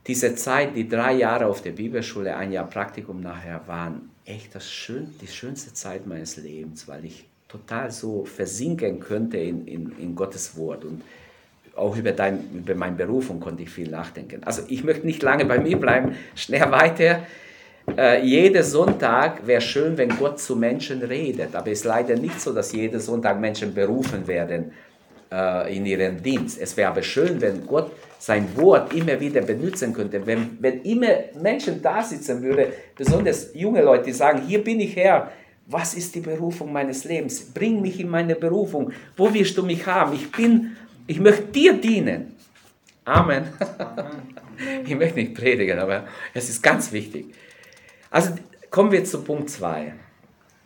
[0.07, 4.69] diese Zeit, die drei Jahre auf der Bibelschule, ein Jahr Praktikum nachher, waren echt das
[4.69, 10.15] schön, die schönste Zeit meines Lebens, weil ich total so versinken könnte in, in, in
[10.15, 10.83] Gottes Wort.
[10.83, 11.03] Und
[11.75, 14.43] auch über, dein, über meine Berufung konnte ich viel nachdenken.
[14.43, 17.23] Also ich möchte nicht lange bei mir bleiben, schnell weiter.
[17.97, 22.39] Äh, jeder Sonntag wäre schön, wenn Gott zu Menschen redet, aber es ist leider nicht
[22.39, 24.71] so, dass jeden Sonntag Menschen berufen werden
[25.31, 26.61] äh, in ihren Dienst.
[26.61, 31.09] Es wäre aber schön, wenn Gott sein Wort immer wieder benutzen könnte, wenn, wenn immer
[31.41, 35.29] Menschen da sitzen würden, besonders junge Leute, die sagen, hier bin ich Herr,
[35.65, 37.41] was ist die Berufung meines Lebens?
[37.53, 38.91] Bring mich in meine Berufung.
[39.17, 40.13] Wo wirst du mich haben?
[40.13, 40.75] Ich bin
[41.07, 42.35] ich möchte dir dienen.
[43.05, 43.49] Amen.
[44.85, 47.33] ich möchte nicht predigen, aber es ist ganz wichtig.
[48.09, 48.35] Also
[48.69, 49.93] kommen wir zu Punkt 2.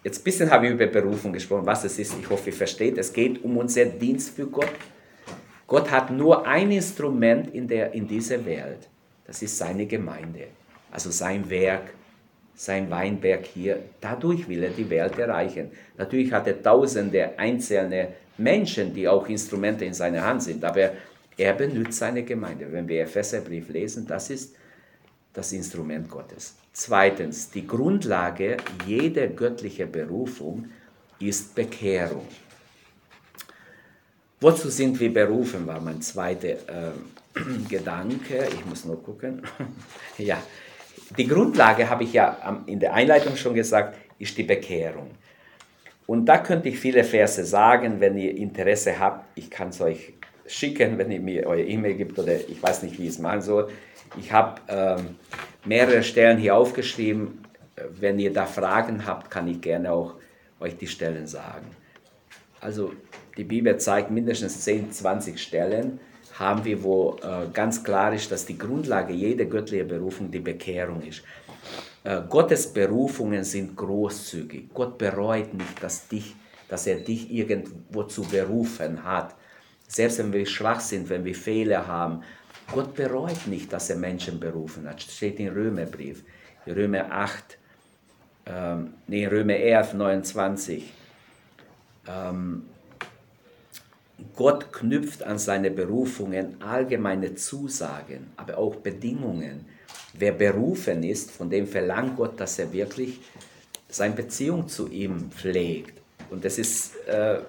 [0.03, 2.15] Jetzt ein bisschen habe ich über Berufung gesprochen, was es ist.
[2.19, 2.97] Ich hoffe, ihr versteht.
[2.97, 4.71] Es geht um unser Dienst für Gott.
[5.65, 8.87] Gott hat nur ein Instrument in, der, in dieser Welt.
[9.25, 10.47] Das ist seine Gemeinde.
[10.91, 11.93] Also sein Werk,
[12.55, 13.79] sein Weinberg hier.
[13.99, 15.71] Dadurch will er die Welt erreichen.
[15.97, 20.91] Natürlich hat er tausende einzelne Menschen, die auch Instrumente in seiner Hand sind, aber
[21.37, 22.71] er benutzt seine Gemeinde.
[22.71, 24.55] Wenn wir Epheserbrief lesen, das ist
[25.33, 26.55] das Instrument Gottes.
[26.73, 30.65] Zweitens, die Grundlage jeder göttlichen Berufung
[31.19, 32.27] ist Bekehrung.
[34.39, 36.91] Wozu sind wir berufen, war mein zweiter äh,
[37.69, 38.47] Gedanke.
[38.53, 39.41] Ich muss nur gucken.
[40.17, 40.41] ja,
[41.17, 45.11] die Grundlage, habe ich ja in der Einleitung schon gesagt, ist die Bekehrung.
[46.07, 49.37] Und da könnte ich viele Verse sagen, wenn ihr Interesse habt.
[49.37, 50.13] Ich kann es euch
[50.47, 53.41] schicken, wenn ihr mir eure E-Mail gibt oder ich weiß nicht, wie ich es machen
[53.41, 53.69] soll.
[54.17, 55.17] Ich habe ähm,
[55.65, 57.43] mehrere Stellen hier aufgeschrieben.
[57.99, 60.15] Wenn ihr da Fragen habt, kann ich gerne auch
[60.61, 61.67] euch die Stellen sagen.
[62.61, 62.93] Also
[63.37, 65.99] die Bibel zeigt mindestens 10, 20 Stellen,
[66.39, 71.01] haben wir, wo äh, ganz klar ist, dass die Grundlage jeder göttlichen Berufung die Bekehrung
[71.01, 71.23] ist.
[72.07, 74.69] Äh, Gottes Berufungen sind großzügig.
[74.73, 76.37] Gott bereut nicht, dass, dich,
[76.69, 79.35] dass er dich irgendwo zu berufen hat.
[79.89, 82.23] Selbst wenn wir schwach sind, wenn wir Fehler haben.
[82.71, 85.05] Gott bereut nicht, dass er Menschen berufen hat.
[85.05, 86.23] Das steht in Römerbrief,
[86.65, 87.57] Römer 8,
[88.45, 90.93] ähm, nee, Römer 11, 29.
[92.07, 92.63] Ähm,
[94.33, 99.65] Gott knüpft an seine Berufungen allgemeine Zusagen, aber auch Bedingungen.
[100.13, 103.19] Wer berufen ist, von dem verlangt Gott, dass er wirklich
[103.89, 106.01] seine Beziehung zu ihm pflegt.
[106.29, 107.39] Und das ist, äh,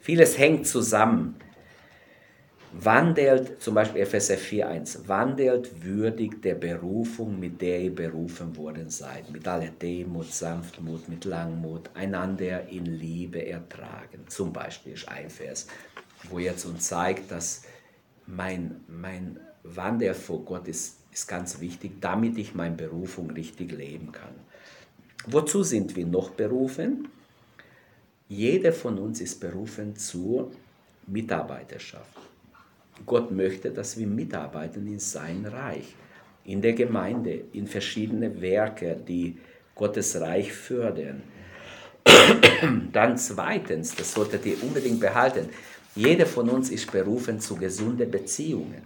[0.00, 1.36] vieles hängt zusammen.
[2.76, 9.30] Wandelt, zum Beispiel Epheser 4,1, wandelt würdig der Berufung, mit der ihr berufen worden seid,
[9.30, 14.24] mit aller Demut, Sanftmut, mit Langmut, einander in Liebe ertragen.
[14.26, 15.68] Zum Beispiel ist ein Vers,
[16.28, 17.62] wo jetzt uns zeigt, dass
[18.26, 24.12] mein, mein Wandel vor Gott ist, ist ganz wichtig, damit ich meine Berufung richtig leben
[24.12, 24.34] kann.
[25.26, 27.08] Wozu sind wir noch berufen?
[28.28, 30.50] Jeder von uns ist berufen zur
[31.06, 32.18] Mitarbeiterschaft.
[33.06, 35.94] Gott möchte, dass wir mitarbeiten in sein Reich,
[36.44, 39.36] in der Gemeinde, in verschiedene Werke, die
[39.74, 41.22] Gottes Reich fördern.
[42.92, 45.48] Dann zweitens, das solltet ihr unbedingt behalten,
[45.94, 48.82] jeder von uns ist berufen zu gesunden Beziehungen.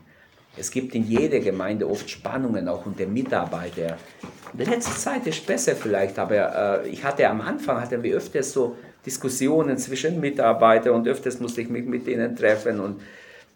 [0.57, 3.94] Es gibt in jeder Gemeinde oft Spannungen, auch unter Mitarbeitern.
[4.53, 8.16] In der letzten Zeit ist besser vielleicht, aber äh, ich hatte am Anfang, hatten wir
[8.16, 13.01] öfters so Diskussionen zwischen Mitarbeitern und öfters musste ich mich mit ihnen treffen und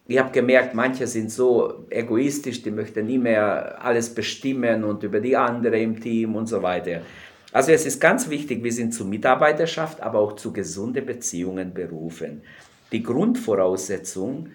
[0.07, 5.19] ich habe gemerkt, manche sind so egoistisch, die möchten nie mehr alles bestimmen und über
[5.19, 7.01] die anderen im Team und so weiter.
[7.53, 12.41] Also es ist ganz wichtig, wir sind zu Mitarbeiterschaft, aber auch zu gesunden Beziehungen berufen.
[12.93, 14.49] Die Grundvoraussetzung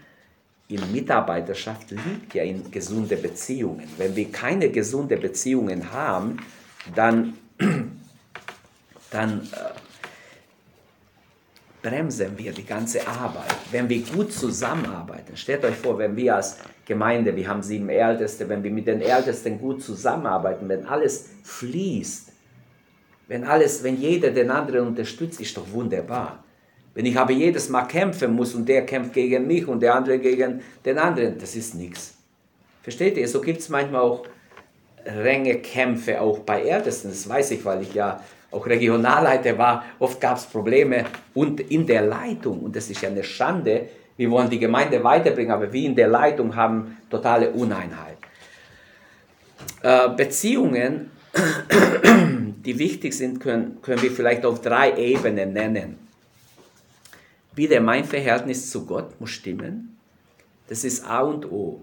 [0.69, 3.89] in Mitarbeiterschaft liegt ja in gesunde Beziehungen.
[3.97, 6.37] Wenn wir keine gesunde Beziehungen haben,
[6.95, 7.35] dann,
[9.11, 9.73] dann äh,
[11.83, 13.57] bremsen wir die ganze Arbeit.
[13.73, 18.49] Wenn wir gut zusammenarbeiten, stellt euch vor, wenn wir als Gemeinde, wir haben sieben Älteste,
[18.49, 22.31] wenn wir mit den Ältesten gut zusammenarbeiten, wenn alles fließt,
[23.27, 26.45] wenn alles, wenn jeder den anderen unterstützt, ist doch wunderbar.
[26.99, 30.19] Wenn ich aber jedes Mal kämpfen muss und der kämpft gegen mich und der andere
[30.19, 32.17] gegen den anderen, das ist nichts.
[32.83, 33.29] Versteht ihr?
[33.29, 34.25] So gibt es manchmal auch
[35.07, 37.11] renge Kämpfe, auch bei Ältesten.
[37.11, 41.87] Das weiß ich, weil ich ja auch Regionalleiter war, oft gab es Probleme und in
[41.87, 45.85] der Leitung, und das ist ja eine Schande, wir wollen die Gemeinde weiterbringen, aber wir
[45.85, 48.19] in der Leitung haben totale Uneinheit.
[49.83, 51.13] Äh, Beziehungen,
[52.65, 56.08] die wichtig sind, können, können wir vielleicht auf drei Ebenen nennen.
[57.59, 59.99] Wieder mein Verhältnis zu Gott muss stimmen.
[60.69, 61.83] Das ist A und O.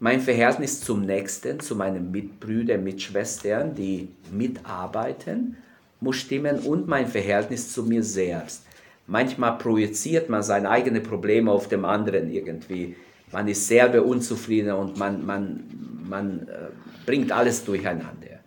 [0.00, 5.56] Mein Verhältnis zum Nächsten, zu meinen Mitbrüdern, Mitschwestern, die mitarbeiten
[6.00, 8.64] muss stimmen und mein Verhältnis zu mir selbst.
[9.06, 12.96] Manchmal projiziert man seine eigenen Probleme auf dem anderen irgendwie.
[13.30, 15.60] Man ist selber unzufrieden und man, man,
[16.08, 18.40] man äh, bringt alles durcheinander.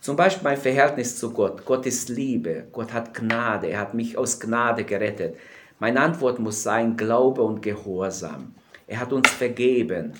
[0.00, 1.64] Zum Beispiel mein Verhältnis zu Gott.
[1.64, 5.36] Gott ist Liebe, Gott hat Gnade, er hat mich aus Gnade gerettet.
[5.82, 8.54] Meine Antwort muss sein Glaube und Gehorsam.
[8.86, 10.12] Er hat uns vergeben,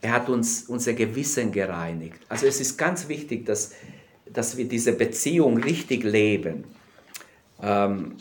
[0.00, 2.20] er hat uns unser Gewissen gereinigt.
[2.30, 3.72] Also es ist ganz wichtig, dass
[4.32, 6.64] dass wir diese Beziehung richtig leben.
[7.62, 8.16] Ähm,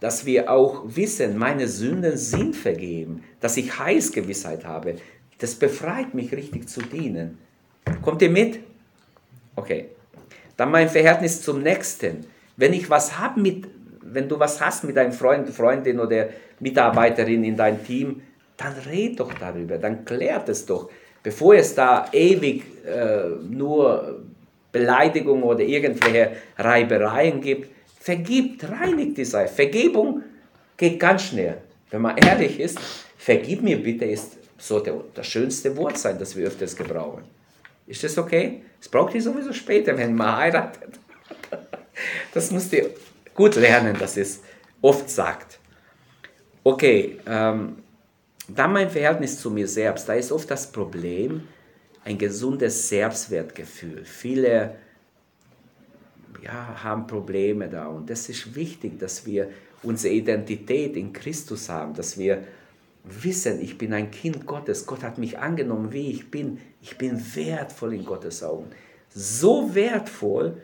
[0.00, 4.96] dass wir auch wissen, meine Sünden sind vergeben, dass ich Heilsgewissheit habe.
[5.38, 7.38] Das befreit mich richtig zu dienen.
[8.02, 8.58] Kommt ihr mit?
[9.54, 9.90] Okay.
[10.56, 12.26] Dann mein Verhältnis zum Nächsten.
[12.56, 13.68] Wenn ich was habe mit,
[14.12, 16.28] wenn du was hast mit deinem Freund, Freundin oder
[16.60, 18.22] Mitarbeiterin in deinem Team,
[18.56, 20.90] dann red doch darüber, dann klärt es doch,
[21.22, 24.22] bevor es da ewig äh, nur
[24.72, 27.70] Beleidigung oder irgendwelche Reibereien gibt.
[28.00, 29.48] Vergibt, reinigt die Sache.
[29.48, 30.22] Vergebung
[30.76, 31.58] geht ganz schnell.
[31.90, 32.78] Wenn man ehrlich ist,
[33.16, 37.24] vergib mir bitte ist so der, das schönste Wort sein, das wir öfters gebrauchen.
[37.86, 38.62] Ist das okay?
[38.78, 40.98] Das braucht ihr sowieso später, wenn man heiratet.
[42.34, 42.90] Das müsst ihr
[43.36, 44.40] gut lernen, dass es
[44.82, 45.58] oft sagt.
[46.64, 47.76] Okay, ähm,
[48.48, 50.08] dann mein Verhältnis zu mir selbst.
[50.08, 51.42] Da ist oft das Problem,
[52.04, 54.04] ein gesundes Selbstwertgefühl.
[54.04, 54.76] Viele
[56.42, 59.50] ja, haben Probleme da und es ist wichtig, dass wir
[59.82, 62.44] unsere Identität in Christus haben, dass wir
[63.04, 67.20] wissen, ich bin ein Kind Gottes, Gott hat mich angenommen, wie ich bin, ich bin
[67.34, 68.70] wertvoll in Gottes Augen.
[69.10, 70.60] So wertvoll,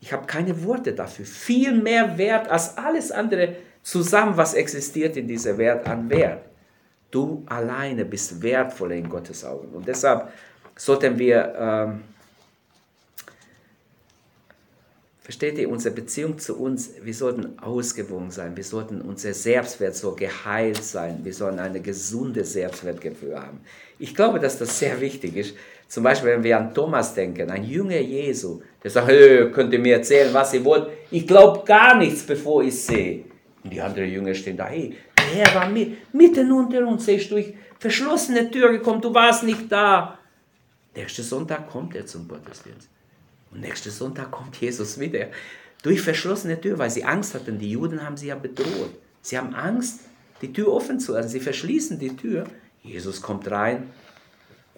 [0.00, 5.28] ich habe keine Worte dafür, viel mehr wert als alles andere zusammen, was existiert in
[5.28, 6.44] dieser Welt an Wert.
[7.10, 9.68] Du alleine bist wertvoll in Gottes Augen.
[9.68, 10.32] Und deshalb
[10.76, 12.02] sollten wir, ähm,
[15.20, 20.14] versteht ihr, unsere Beziehung zu uns, wir sollten ausgewogen sein, wir sollten unser Selbstwert so
[20.14, 23.60] geheilt sein, wir sollen eine gesunde Selbstwertgefühl haben.
[23.98, 25.54] Ich glaube, dass das sehr wichtig ist.
[25.88, 29.78] Zum Beispiel, wenn wir an Thomas denken, ein Jünger Jesu, der sagt, hey, könnt ihr
[29.78, 33.24] mir erzählen, was ihr wollt, ich glaube gar nichts, bevor ich sehe.
[33.62, 34.96] Und die anderen Jünger stehen da, hey,
[35.36, 39.70] er war mit, mitten unter uns, er ist durch verschlossene Tür gekommen, du warst nicht
[39.70, 40.18] da.
[40.94, 42.88] Nächsten Sonntag kommt er zum Gottesdienst.
[43.52, 45.28] Und nächsten Sonntag kommt Jesus wieder.
[45.82, 47.58] Durch verschlossene Tür, weil sie Angst hatten.
[47.58, 48.90] Die Juden haben sie ja bedroht.
[49.20, 50.00] Sie haben Angst,
[50.42, 51.28] die Tür offen zu lassen.
[51.28, 52.46] Sie verschließen die Tür.
[52.82, 53.90] Jesus kommt rein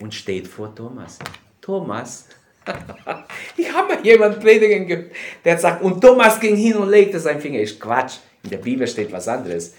[0.01, 1.19] und steht vor Thomas.
[1.61, 2.27] Thomas,
[3.57, 5.11] ich habe mal jemanden predigen gehört,
[5.45, 7.61] der sagt, und Thomas ging hin und legte seinen Finger.
[7.61, 8.19] Ist Quatsch.
[8.43, 9.75] In der Bibel steht was anderes.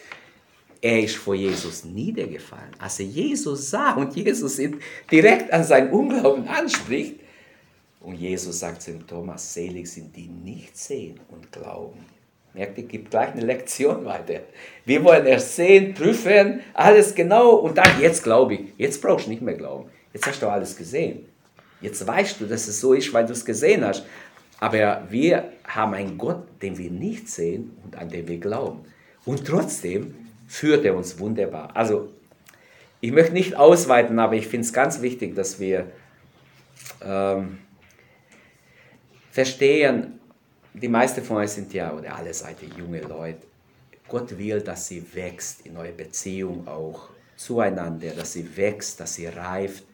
[0.81, 2.71] Er ist vor Jesus niedergefallen.
[2.79, 4.79] Als er Jesus sah und Jesus ihn
[5.11, 7.15] direkt an seinen Unglauben anspricht,
[8.01, 12.05] und Jesus sagt zu ihm, Thomas, selig sind die nicht sehen und glauben.
[12.53, 14.41] Merkt ihr, gibt gleich eine Lektion weiter.
[14.85, 18.61] Wir wollen erst sehen, prüfen, alles genau und dann, jetzt glaube ich.
[18.77, 19.89] Jetzt brauchst du nicht mehr glauben.
[20.13, 21.25] Jetzt hast du alles gesehen.
[21.81, 24.05] Jetzt weißt du, dass es so ist, weil du es gesehen hast.
[24.59, 28.81] Aber wir haben einen Gott, den wir nicht sehen und an den wir glauben.
[29.25, 30.15] Und trotzdem
[30.47, 31.69] führt er uns wunderbar.
[31.75, 32.09] Also,
[33.01, 35.89] ich möchte nicht ausweiten, aber ich finde es ganz wichtig, dass wir
[37.01, 37.59] ähm,
[39.31, 40.19] verstehen,
[40.73, 43.39] die meisten von euch sind ja, oder alle seid ihr junge Leute,
[44.07, 49.27] Gott will, dass sie wächst in eurer Beziehung auch zueinander, dass sie wächst, dass sie
[49.27, 49.85] reift.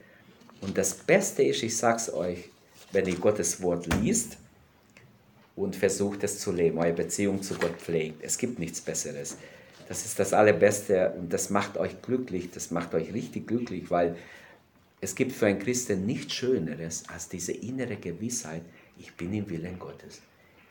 [0.62, 2.50] Und das Beste ist, ich sage es euch,
[2.92, 4.38] wenn ihr Gottes Wort liest
[5.56, 8.24] und versucht es zu leben, eure Beziehung zu Gott pflegt.
[8.24, 9.38] Es gibt nichts Besseres.
[9.88, 14.16] Das ist das Allerbeste und das macht euch glücklich, das macht euch richtig glücklich, weil
[15.02, 18.64] es gibt für einen Christen nichts Schöneres als diese innere Gewissheit,
[18.98, 20.22] ich bin im Willen Gottes.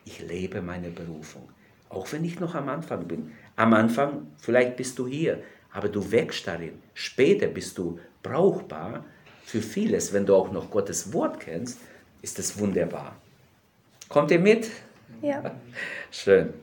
[0.03, 1.47] Ich lebe meine Berufung.
[1.89, 3.31] Auch wenn ich noch am Anfang bin.
[3.55, 6.73] Am Anfang, vielleicht bist du hier, aber du wächst darin.
[6.93, 9.05] Später bist du brauchbar
[9.45, 10.11] für vieles.
[10.11, 11.79] Wenn du auch noch Gottes Wort kennst,
[12.21, 13.15] ist es wunderbar.
[14.09, 14.69] Kommt ihr mit?
[15.21, 15.55] Ja.
[16.11, 16.53] Schön.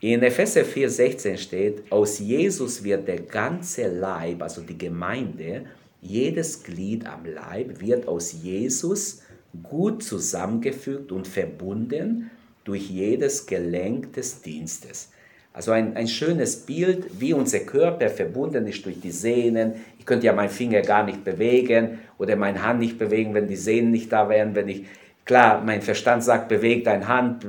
[0.00, 5.66] In Epheser 4,16 steht, aus Jesus wird der ganze Leib, also die Gemeinde,
[6.00, 9.22] jedes Glied am Leib wird aus Jesus
[9.62, 12.30] gut zusammengefügt und verbunden
[12.64, 15.10] durch jedes Gelenk des Dienstes.
[15.58, 19.72] Also ein, ein schönes Bild, wie unser Körper verbunden ist durch die Sehnen.
[19.98, 23.56] Ich könnte ja meinen Finger gar nicht bewegen oder meine Hand nicht bewegen, wenn die
[23.56, 24.54] Sehnen nicht da wären.
[24.54, 24.84] Wenn ich,
[25.24, 27.44] klar, mein Verstand sagt, beweg deine Hand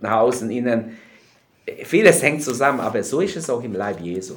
[0.00, 0.96] nach außen, innen.
[1.82, 4.34] Vieles hängt zusammen, aber so ist es auch im Leib Jesu.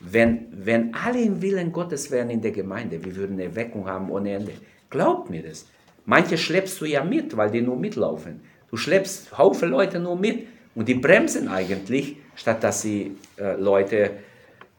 [0.00, 4.10] Wenn, wenn alle im Willen Gottes wären in der Gemeinde, wir würden eine Erweckung haben
[4.10, 4.52] ohne Ende.
[4.88, 5.66] Glaubt mir das.
[6.06, 8.40] Manche schleppst du ja mit, weil die nur mitlaufen.
[8.70, 14.10] Du schleppst Haufen Leute nur mit und die bremsen eigentlich, statt dass sie äh, Leute,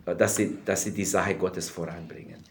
[0.05, 2.43] äh, dass, sie, dass sie die Sache Gottes voranbringen.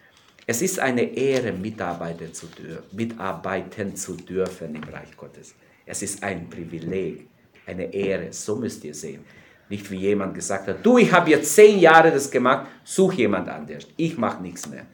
[0.46, 2.46] Es ist eine Ehre, mitarbeiten zu,
[2.92, 5.54] mitarbeiten zu dürfen im Reich Gottes.
[5.87, 7.26] Es ist ein Privileg,
[7.66, 9.24] eine Ehre, so müsst ihr sehen.
[9.68, 13.48] Nicht wie jemand gesagt hat, du, ich habe jetzt zehn Jahre das gemacht, such jemand
[13.48, 13.87] anders.
[13.96, 14.85] Ich mache nichts mehr.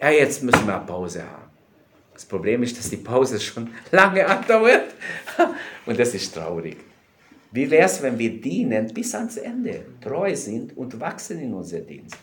[0.00, 1.44] Ja, jetzt müssen wir Pause haben.
[2.14, 4.94] Das Problem ist, dass die Pause schon lange andauert
[5.84, 6.78] und das ist traurig.
[7.54, 11.78] Wie wäre es, wenn wir dienen bis ans Ende, treu sind und wachsen in unser
[11.78, 12.16] Dienst?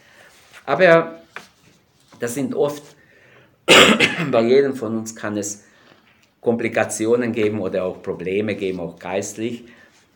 [0.66, 1.22] Aber
[2.20, 2.84] das sind oft,
[4.32, 5.64] bei jedem von uns kann es
[6.42, 9.64] Komplikationen geben oder auch Probleme geben, auch geistlich.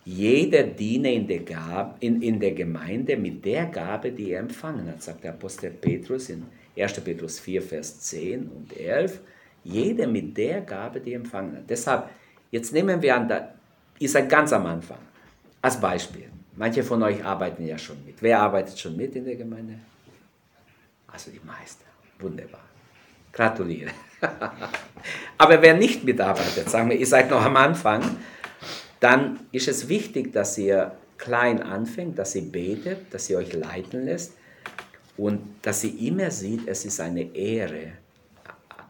[0.04, 4.86] Jeder diene in der, Gabe, in, in der Gemeinde mit der Gabe, die er empfangen
[4.90, 6.44] hat, sagt der Apostel Petrus in
[6.78, 7.00] 1.
[7.00, 9.22] Petrus 4, Vers 10 und 11.
[9.64, 11.70] Jeder mit der Gabe, die er empfangen hat.
[11.70, 12.10] Deshalb,
[12.52, 13.30] jetzt nehmen wir an,
[14.00, 15.00] ihr seid ganz am Anfang.
[15.62, 16.30] Als Beispiel.
[16.56, 18.22] Manche von euch arbeiten ja schon mit.
[18.22, 19.80] Wer arbeitet schon mit in der Gemeinde?
[21.08, 21.84] Also die meisten.
[22.20, 22.62] Wunderbar.
[23.32, 23.92] Gratuliere.
[25.38, 28.18] Aber wer nicht mitarbeitet, sagen wir, ihr seid noch am Anfang,
[29.00, 34.06] dann ist es wichtig, dass ihr klein anfängt, dass ihr betet, dass ihr euch leiten
[34.06, 34.34] lässt
[35.18, 37.94] und dass ihr immer sieht, es ist eine Ehre,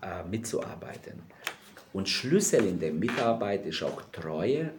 [0.02, 1.24] äh, mitzuarbeiten.
[1.94, 4.72] Und Schlüssel in der Mitarbeit ist auch Treue.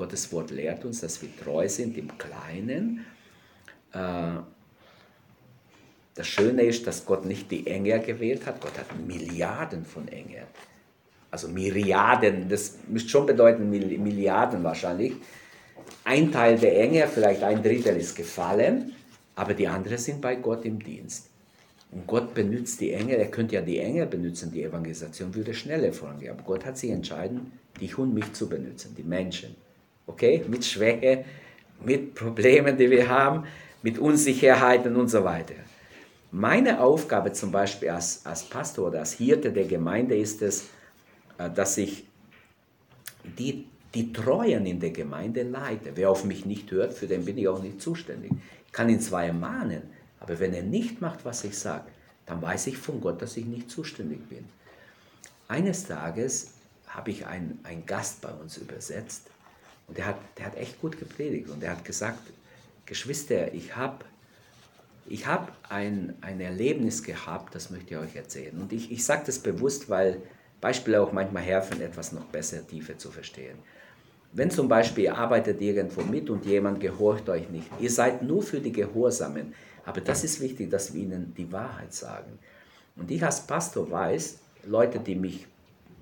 [0.00, 3.04] Gottes Wort lehrt uns, dass wir treu sind im Kleinen.
[3.92, 4.40] Äh,
[6.14, 8.62] das Schöne ist, dass Gott nicht die Engel gewählt hat.
[8.62, 10.46] Gott hat Milliarden von Engeln.
[11.30, 15.12] Also Myriaden, das müsste schon bedeuten Milliarden wahrscheinlich.
[16.04, 18.94] Ein Teil der Engel, vielleicht ein Drittel ist gefallen,
[19.36, 21.28] aber die anderen sind bei Gott im Dienst.
[21.92, 25.92] Und Gott benutzt die Engel, er könnte ja die Engel benutzen, die Evangelisation würde schneller
[25.92, 26.32] vorangehen.
[26.32, 29.54] Aber Gott hat sich entschieden, dich und mich zu benutzen, die Menschen.
[30.10, 30.44] Okay?
[30.48, 31.24] Mit Schwäche,
[31.84, 33.44] mit Problemen, die wir haben,
[33.82, 35.54] mit Unsicherheiten und so weiter.
[36.30, 40.68] Meine Aufgabe zum Beispiel als, als Pastor oder als Hirte der Gemeinde ist es,
[41.38, 42.04] äh, dass ich
[43.24, 45.92] die die Treuen in der Gemeinde leite.
[45.94, 48.30] Wer auf mich nicht hört, für den bin ich auch nicht zuständig.
[48.66, 49.82] Ich kann ihn zwar ermahnen,
[50.20, 51.86] aber wenn er nicht macht, was ich sage,
[52.26, 54.44] dann weiß ich von Gott, dass ich nicht zuständig bin.
[55.48, 56.52] Eines Tages
[56.86, 59.30] habe ich einen, einen Gast bei uns übersetzt
[59.90, 62.20] und der hat, der hat echt gut gepredigt und er hat gesagt,
[62.86, 64.04] Geschwister, ich habe
[65.08, 68.56] ich hab ein, ein Erlebnis gehabt, das möchte ich euch erzählen.
[68.60, 70.22] Und ich, ich sage das bewusst, weil
[70.60, 73.58] Beispiele auch manchmal helfen, etwas noch besser, tiefer zu verstehen.
[74.32, 78.44] Wenn zum Beispiel ihr arbeitet irgendwo mit und jemand gehorcht euch nicht, ihr seid nur
[78.44, 82.38] für die Gehorsamen, aber das ist wichtig, dass wir ihnen die Wahrheit sagen.
[82.94, 85.48] Und ich als Pastor weiß, Leute, die mich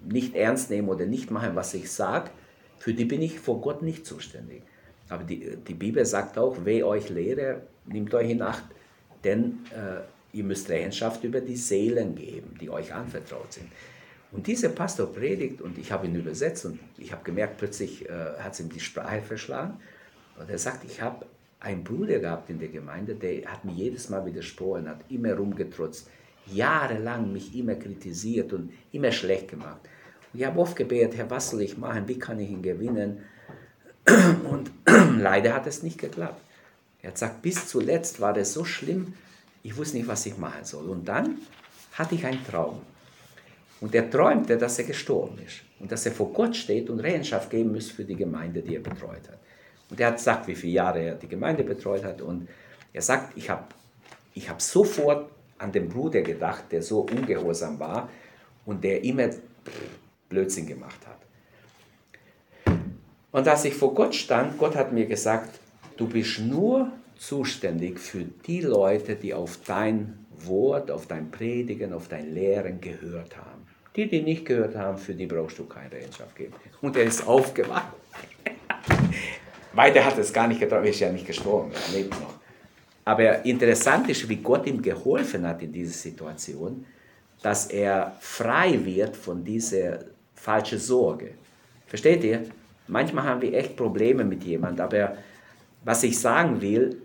[0.05, 2.31] nicht ernst nehmen oder nicht machen, was ich sage,
[2.79, 4.63] für die bin ich vor Gott nicht zuständig.
[5.09, 8.65] Aber die, die Bibel sagt auch, wer euch lehre, nimmt euch in Acht,
[9.25, 13.69] denn äh, ihr müsst Rechenschaft über die Seelen geben, die euch anvertraut sind.
[14.31, 18.13] Und dieser Pastor predigt und ich habe ihn übersetzt und ich habe gemerkt, plötzlich äh,
[18.39, 19.81] hat es ihm die Sprache verschlagen.
[20.39, 21.25] Und er sagt, ich habe
[21.61, 26.09] einen Bruder gehabt in der Gemeinde, der hat mir jedes Mal widersprochen, hat immer rumgetrotzt,
[26.47, 29.81] jahrelang mich immer kritisiert und immer schlecht gemacht.
[30.35, 33.25] Ich habe oft gebetet, Herr, was soll ich machen, wie kann ich ihn gewinnen?
[34.51, 34.71] Und
[35.19, 36.41] leider hat es nicht geklappt.
[37.03, 39.15] Er hat gesagt, bis zuletzt war das so schlimm,
[39.63, 40.89] ich wusste nicht, was ich machen soll.
[40.89, 41.39] Und dann
[41.93, 42.81] hatte ich einen Traum.
[43.81, 47.51] Und er träumte, dass er gestorben ist und dass er vor Gott steht und Rechenschaft
[47.51, 49.39] geben muss für die Gemeinde, die er betreut hat.
[49.91, 52.21] Und er hat gesagt, wie viele Jahre er die Gemeinde betreut hat.
[52.21, 52.49] Und
[52.93, 53.65] er sagt, ich habe
[54.35, 58.09] ich hab sofort an den Bruder gedacht, der so ungehorsam war
[58.67, 59.31] und der immer
[60.29, 61.19] Blödsinn gemacht hat.
[63.31, 65.61] Und als ich vor Gott stand, Gott hat mir gesagt,
[65.97, 72.09] du bist nur zuständig für die Leute, die auf dein Wort, auf dein Predigen, auf
[72.09, 73.67] dein Lehren gehört haben.
[73.97, 76.55] Die, die nicht gehört haben, für die brauchst du keine Rechenschaft geben.
[76.81, 77.93] Und er ist aufgewacht.
[79.73, 82.35] Weiter hat es gar nicht getraut, er ist ja nicht gestorben, er lebt noch.
[83.05, 86.85] Aber interessant ist, wie Gott ihm geholfen hat in dieser Situation,
[87.43, 90.01] dass er frei wird von dieser
[90.39, 91.33] falschen Sorge.
[91.87, 92.45] Versteht ihr?
[92.87, 95.17] Manchmal haben wir echt Probleme mit jemandem, aber
[95.85, 97.03] was ich sagen will,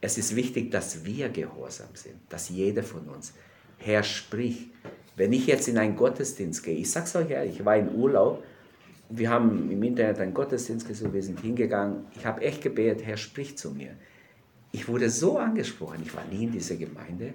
[0.00, 3.32] es ist wichtig, dass wir gehorsam sind, dass jeder von uns.
[3.78, 4.68] Herr, sprich,
[5.16, 7.94] wenn ich jetzt in einen Gottesdienst gehe, ich sage es euch ehrlich, ich war in
[7.94, 8.42] Urlaub,
[9.10, 13.16] wir haben im Internet einen Gottesdienst gesucht, wir sind hingegangen, ich habe echt gebetet, Herr,
[13.16, 13.90] sprich zu mir.
[14.72, 17.34] Ich wurde so angesprochen, ich war nie in dieser Gemeinde,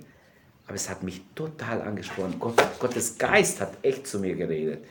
[0.65, 2.35] aber es hat mich total angesprochen.
[2.39, 4.83] Gott, Gottes Geist hat echt zu mir geredet.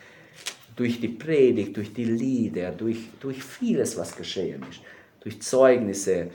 [0.77, 4.81] Durch die Predigt, durch die Lieder, durch, durch vieles, was geschehen ist,
[5.21, 6.31] durch Zeugnisse.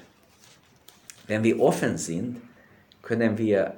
[1.28, 2.38] Wenn wir offen sind,
[3.02, 3.76] können wir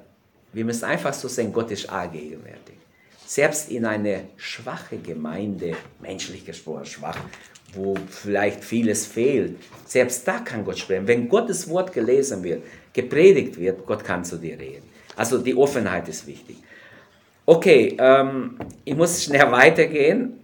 [0.54, 2.76] wir müssen einfach so sehen, Gott ist allgegenwärtig.
[3.26, 7.18] Selbst in eine schwache Gemeinde, menschlich gesprochen schwach,
[7.74, 11.08] wo vielleicht vieles fehlt, selbst da kann Gott sprechen.
[11.08, 14.84] Wenn Gottes Wort gelesen wird, gepredigt wird, Gott kann zu dir reden.
[15.16, 16.58] Also die Offenheit ist wichtig.
[17.46, 20.41] Okay, ähm, ich muss schnell weitergehen.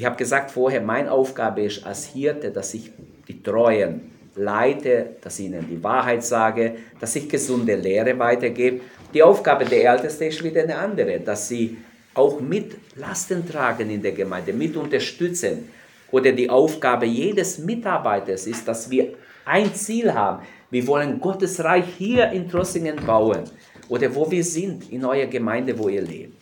[0.00, 2.90] Ich habe gesagt vorher, meine Aufgabe ist als Hirte, dass ich
[3.28, 4.00] die Treuen
[4.34, 8.80] leite, dass ich ihnen die Wahrheit sage, dass ich gesunde Lehre weitergebe.
[9.12, 11.76] Die Aufgabe der Ältesten ist wieder eine andere, dass sie
[12.14, 15.68] auch mit Lasten tragen in der Gemeinde, mit unterstützen.
[16.10, 19.12] Oder die Aufgabe jedes Mitarbeiters ist, dass wir
[19.44, 20.46] ein Ziel haben.
[20.70, 23.44] Wir wollen Gottes Reich hier in Trossingen bauen
[23.90, 26.39] oder wo wir sind, in eurer Gemeinde, wo ihr lebt.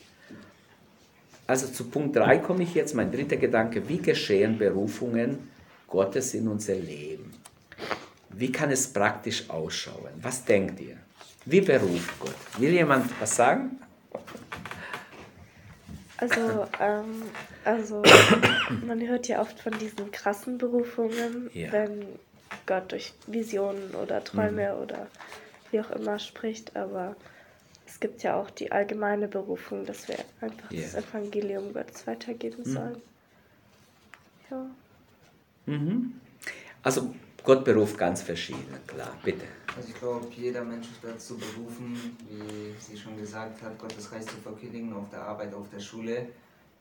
[1.49, 5.49] Also zu Punkt 3 komme ich jetzt, mein dritter Gedanke, wie geschehen Berufungen
[5.87, 7.33] Gottes in unser Leben?
[8.29, 10.13] Wie kann es praktisch ausschauen?
[10.21, 10.99] Was denkt ihr?
[11.47, 12.35] Wie beruft Gott?
[12.59, 13.81] Will jemand was sagen?
[16.19, 17.23] Also, ähm,
[17.65, 18.03] also
[18.87, 21.73] man hört ja oft von diesen krassen Berufungen, ja.
[21.73, 22.05] wenn
[22.67, 24.83] Gott durch Visionen oder Träume mhm.
[24.83, 25.07] oder
[25.71, 27.17] wie auch immer spricht, aber
[27.99, 30.83] es gibt ja auch die allgemeine Berufung, dass wir einfach yeah.
[30.83, 32.73] das Evangelium Gottes weitergeben mhm.
[32.73, 33.03] sollen.
[34.49, 34.67] Ja.
[35.67, 36.21] Mhm.
[36.81, 39.47] Also Gott beruft ganz verschieden, klar, bitte.
[39.77, 44.27] Also ich glaube, jeder Mensch ist dazu berufen, wie sie schon gesagt hat, Gottes Reich
[44.27, 46.29] zu verkündigen auf der Arbeit, auf der Schule.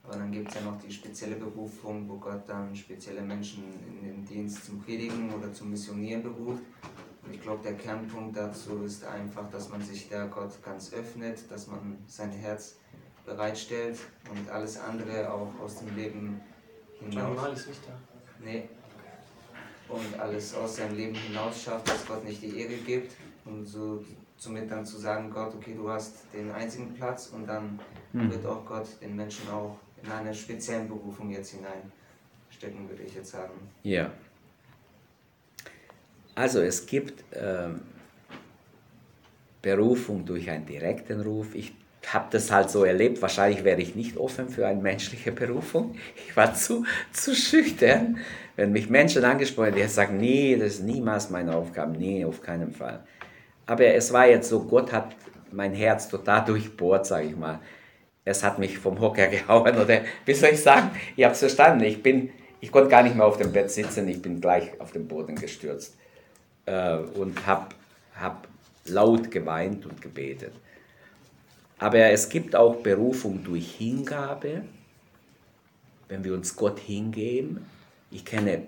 [0.04, 4.08] Aber dann gibt es ja noch die spezielle Berufung, wo Gott dann spezielle Menschen in
[4.08, 6.62] den Dienst zum Predigen oder zum Missionieren beruft.
[7.28, 11.40] Und ich glaube, der Kernpunkt dazu ist einfach, dass man sich der Gott ganz öffnet,
[11.52, 12.78] dass man sein Herz
[13.26, 14.00] bereitstellt
[14.32, 16.40] und alles andere auch aus dem Leben
[17.00, 17.38] hinaus.
[17.44, 17.94] John ist nicht da.
[18.44, 18.70] Nee,
[19.90, 23.14] und alles aus seinem Leben hinaus schafft, dass Gott nicht die Ehre gibt
[23.46, 24.04] und so
[24.38, 27.80] somit dann zu sagen, Gott, okay, du hast den einzigen Platz und dann
[28.14, 28.32] mhm.
[28.32, 31.92] wird auch Gott den Menschen auch in eine spezielle Berufung jetzt hineinstellen.
[32.50, 33.54] stecken, würde ich jetzt sagen.
[33.84, 34.12] Ja.
[36.38, 37.82] Also es gibt ähm,
[39.64, 41.56] Berufung durch einen direkten Ruf.
[41.56, 41.74] Ich
[42.06, 43.24] habe das halt so erlebt.
[43.24, 45.96] Wahrscheinlich wäre ich nicht offen für eine menschliche Berufung.
[46.28, 48.20] Ich war zu, zu schüchtern.
[48.56, 51.98] Wenn mich Menschen angesprochen hätten, die sagen, nee, das ist niemals meine Aufgabe.
[51.98, 53.04] Nee, auf keinen Fall.
[53.66, 55.16] Aber es war jetzt so, Gott hat
[55.52, 57.62] mein Herz total durchbohrt, sage ich mal.
[58.26, 60.92] Es hat mich vom Hocker gehauen oder wie soll ich sagen?
[61.16, 61.84] Ihr habt es verstanden.
[61.84, 62.30] Ich bin,
[62.62, 64.08] ich konnte gar nicht mehr auf dem Bett sitzen.
[64.08, 65.96] Ich bin gleich auf den Boden gestürzt
[66.68, 67.70] äh, und habe
[68.16, 68.48] hab
[68.86, 70.54] laut geweint und gebetet.
[71.80, 74.64] Aber es gibt auch Berufung durch Hingabe,
[76.08, 77.66] wenn wir uns Gott hingeben.
[78.10, 78.64] Ich kenne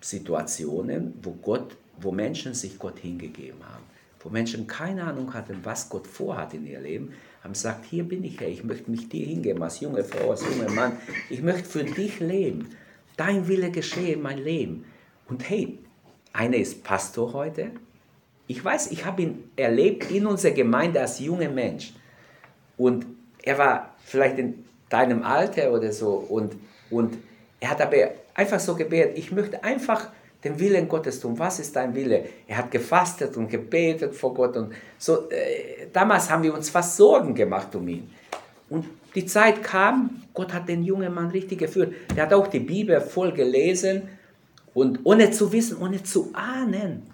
[0.00, 3.84] Situationen, wo, Gott, wo Menschen sich Gott hingegeben haben,
[4.20, 7.12] wo Menschen keine Ahnung hatten, was Gott vorhat in ihr Leben,
[7.42, 10.42] haben gesagt, hier bin ich, Herr, ich möchte mich dir hingeben, als junge Frau, als
[10.42, 10.98] junger Mann,
[11.30, 12.70] ich möchte für dich leben.
[13.16, 14.84] Dein Wille geschehe in mein Leben.
[15.28, 15.78] Und hey,
[16.36, 17.70] einer ist Pastor heute.
[18.46, 21.92] Ich weiß, ich habe ihn erlebt in unserer Gemeinde als junger Mensch.
[22.76, 23.06] Und
[23.42, 26.12] er war vielleicht in deinem Alter oder so.
[26.14, 26.54] Und,
[26.90, 27.16] und
[27.58, 27.96] er hat aber
[28.34, 30.10] einfach so gebetet, ich möchte einfach
[30.44, 31.38] den Willen Gottes tun.
[31.38, 32.26] Was ist dein Wille?
[32.46, 34.56] Er hat gefastet und gebetet vor Gott.
[34.56, 38.10] Und so, äh, damals haben wir uns fast Sorgen gemacht um ihn.
[38.68, 38.84] Und
[39.14, 41.94] die Zeit kam, Gott hat den jungen Mann richtig geführt.
[42.14, 44.02] Er hat auch die Bibel voll gelesen
[44.76, 47.04] und ohne zu wissen, ohne zu ahnen,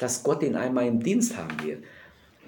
[0.00, 1.84] dass Gott ihn einmal im Dienst haben wird.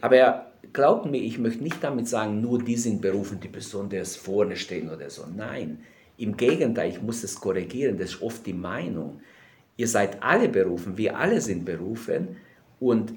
[0.01, 4.57] Aber glaubt mir, ich möchte nicht damit sagen, nur die sind berufen, die besonders vorne
[4.57, 5.25] stehen oder so.
[5.33, 5.85] Nein,
[6.19, 9.21] im Gegenteil, ich muss es korrigieren, das ist oft die Meinung.
[9.77, 12.35] Ihr seid alle berufen, wir alle sind berufen.
[12.81, 13.14] Und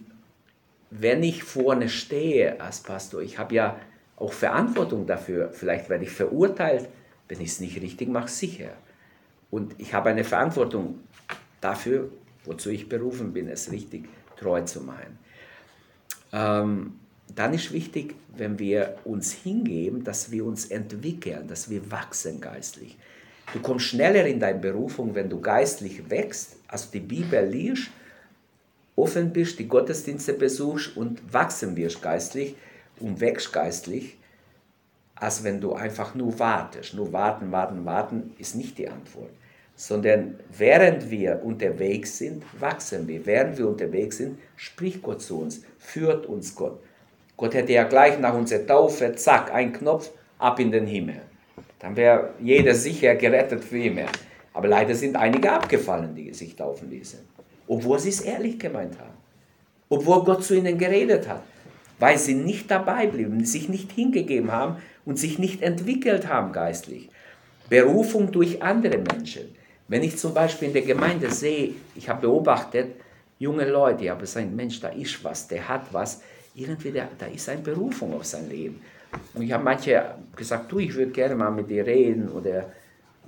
[0.91, 3.79] wenn ich vorne stehe als Pastor, ich habe ja
[4.17, 6.89] auch Verantwortung dafür, vielleicht werde ich verurteilt,
[7.27, 8.69] wenn ich es nicht richtig mache, sicher.
[9.49, 10.99] Und ich habe eine Verantwortung
[11.61, 12.09] dafür,
[12.45, 15.19] wozu ich berufen bin, es richtig treu zu machen.
[16.31, 16.99] Ähm,
[17.35, 22.97] dann ist wichtig, wenn wir uns hingeben, dass wir uns entwickeln, dass wir wachsen geistlich.
[23.53, 27.89] Du kommst schneller in deine Berufung, wenn du geistlich wächst, also die Bibel liest,
[28.95, 32.55] offen bist, die Gottesdienste besuchst und wachsen wirst geistlich
[32.99, 34.17] und wächst geistlich,
[35.15, 36.93] als wenn du einfach nur wartest.
[36.93, 39.31] Nur warten, warten, warten ist nicht die Antwort
[39.79, 43.25] sondern während wir unterwegs sind, wachsen wir.
[43.25, 46.81] Während wir unterwegs sind, spricht Gott zu uns, führt uns Gott.
[47.37, 51.21] Gott hätte ja gleich nach unserer Taufe, zack, ein Knopf, ab in den Himmel.
[51.79, 54.07] Dann wäre jeder sicher gerettet für immer.
[54.53, 57.19] Aber leider sind einige abgefallen, die sich taufen ließen.
[57.65, 59.17] Obwohl sie es ehrlich gemeint haben.
[59.87, 61.43] Obwohl Gott zu ihnen geredet hat.
[61.99, 64.75] Weil sie nicht dabei blieben, sich nicht hingegeben haben
[65.05, 67.09] und sich nicht entwickelt haben geistlich.
[67.69, 69.55] Berufung durch andere Menschen.
[69.89, 72.95] Wenn ich zum Beispiel in der Gemeinde sehe, ich habe beobachtet,
[73.39, 76.21] junge Leute, ich habe gesagt, Mensch, da ist was, der hat was,
[76.53, 78.81] irgendwie, da, da ist eine Berufung auf sein Leben.
[79.33, 82.71] Und ich habe manche gesagt, du, ich würde gerne mal mit dir reden oder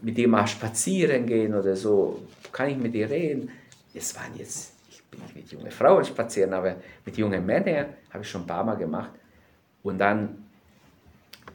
[0.04, 3.50] mit dir mal spazieren gehen oder so, kann ich mit dir reden?
[3.94, 8.24] Es waren jetzt, ich bin nicht mit jungen Frauen spazieren, aber mit jungen Männern habe
[8.24, 9.12] ich schon ein paar Mal gemacht.
[9.82, 10.44] Und dann,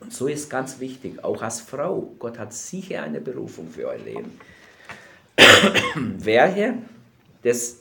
[0.00, 3.98] und so ist ganz wichtig, auch als Frau, Gott hat sicher eine Berufung für euer
[3.98, 4.32] Leben.
[6.18, 6.74] Welche,
[7.42, 7.80] das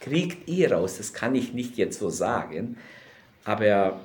[0.00, 2.76] kriegt ihr raus, das kann ich nicht jetzt so sagen,
[3.44, 4.00] aber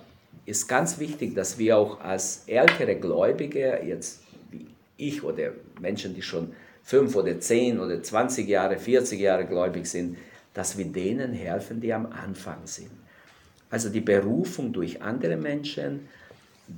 [0.45, 6.21] ist ganz wichtig, dass wir auch als ältere Gläubige, jetzt wie ich oder Menschen, die
[6.21, 10.17] schon fünf oder zehn oder 20 Jahre, 40 Jahre gläubig sind,
[10.53, 12.91] dass wir denen helfen, die am Anfang sind.
[13.69, 16.09] Also die Berufung durch andere Menschen.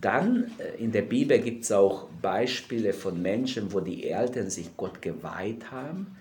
[0.01, 4.75] Dann äh, in der Bibel gibt es auch Beispiele von Menschen, wo die Eltern sich
[4.77, 6.15] Gott geweiht haben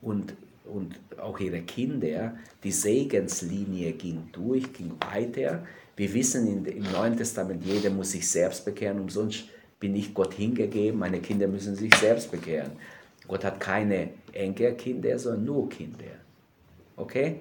[0.00, 0.34] und,
[0.64, 5.66] und auch ihre Kinder, die Segenslinie ging durch, ging weiter.
[5.96, 9.44] Wir wissen in, im Neuen Testament, jeder muss sich selbst bekehren, umsonst
[9.78, 12.72] bin ich Gott hingegeben, meine Kinder müssen sich selbst bekehren.
[13.28, 16.04] Gott hat keine Enkelkinder, sondern nur Kinder.
[16.96, 17.40] Okay?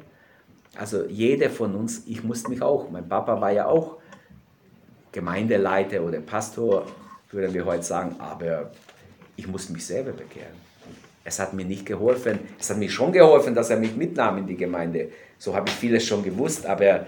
[0.76, 3.98] Also jeder von uns, ich musste mich auch, mein Papa war ja auch
[5.14, 6.86] Gemeindeleiter oder Pastor,
[7.32, 8.72] würden wir heute sagen, aber
[9.38, 10.62] ich musste mich selber bekehren.
[11.24, 12.40] Es hat mir nicht geholfen.
[12.60, 15.10] Es hat mir schon geholfen, dass er mich mitnahm in die Gemeinde.
[15.38, 17.08] So habe ich vieles schon gewusst, aber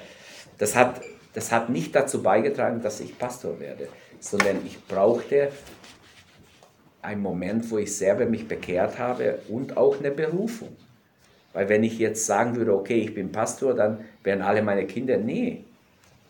[0.58, 1.02] das hat,
[1.34, 3.90] das hat nicht dazu beigetragen, dass ich Pastor werde,
[4.20, 5.50] sondern ich brauchte
[7.02, 10.76] einen Moment, wo ich selber mich bekehrt habe und auch eine Berufung.
[11.54, 15.18] Weil wenn ich jetzt sagen würde, okay, ich bin Pastor, dann wären alle meine Kinder,
[15.18, 15.64] nee.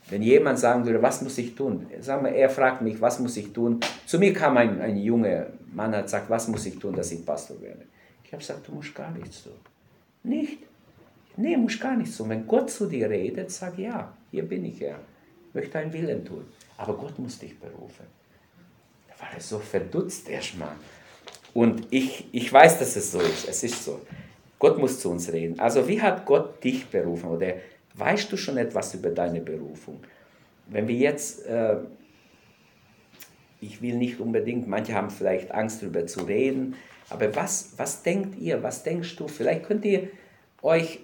[0.10, 1.88] Wenn jemand sagen würde, was muss ich tun?
[2.00, 3.80] Sagen wir, er fragt mich, was muss ich tun?
[4.06, 7.26] Zu mir kam ein, ein junger Mann, hat gesagt, was muss ich tun, dass ich
[7.26, 7.86] Pastor werde?
[8.24, 9.54] Ich habe gesagt, du musst gar nichts tun.
[10.24, 10.60] Nicht?
[11.38, 12.30] Nee, musst gar nichts tun.
[12.30, 15.00] Wenn Gott zu dir redet, sag ja, hier bin ich, Herr.
[15.50, 16.46] Ich möchte deinen Willen tun.
[16.78, 18.06] Aber Gott muss dich berufen.
[19.08, 20.76] Da war er so verdutzt erstmal.
[21.54, 23.48] Und ich, ich weiß, dass es so ist.
[23.48, 24.02] Es ist so.
[24.60, 25.60] Gott muss zu uns reden.
[25.60, 27.30] Also wie hat Gott dich berufen?
[27.30, 27.56] Oder
[27.98, 30.02] weißt du schon etwas über deine Berufung?
[30.68, 31.78] Wenn wir jetzt, äh,
[33.62, 36.76] ich will nicht unbedingt, manche haben vielleicht Angst darüber zu reden,
[37.10, 39.28] aber was, was denkt ihr, was denkst du?
[39.28, 40.10] Vielleicht könnt ihr
[40.62, 41.00] euch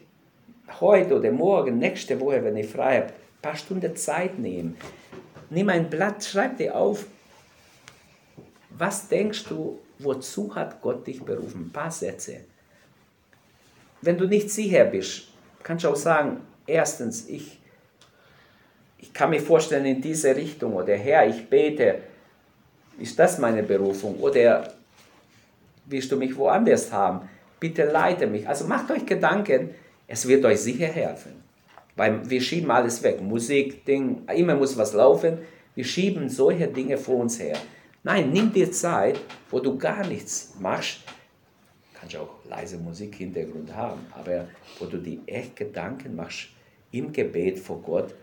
[0.80, 4.78] heute oder morgen, nächste Woche, wenn ihr frei habt, ein paar Stunden Zeit nehmen.
[5.50, 7.06] Nimm ein Blatt, schreib dir auf,
[8.70, 11.66] was denkst du, wozu hat Gott dich berufen?
[11.66, 12.38] Ein paar Sätze.
[14.02, 15.28] Wenn du nicht sicher bist,
[15.62, 17.60] kannst du auch sagen, erstens, ich,
[18.98, 22.00] ich kann mir vorstellen in diese Richtung oder Herr, ich bete,
[23.00, 24.74] ist das meine Berufung oder
[25.86, 27.28] willst du mich woanders haben?
[27.60, 28.48] Bitte leite mich.
[28.48, 29.72] Also macht euch Gedanken,
[30.08, 31.44] es wird euch sicher helfen.
[31.96, 33.22] Weil wir schieben alles weg.
[33.22, 35.40] Musik, Ding, immer muss was laufen.
[35.76, 37.58] Wir schieben solche Dinge vor uns her.
[38.04, 39.20] Nein, nimm dir Zeit,
[39.50, 41.02] wo du gar nichts machst.
[41.94, 44.48] Kannst auch leise Musik Hintergrund haben, aber
[44.80, 46.48] wo du dir echt Gedanken machst
[46.92, 48.14] im Gebet vor Gott,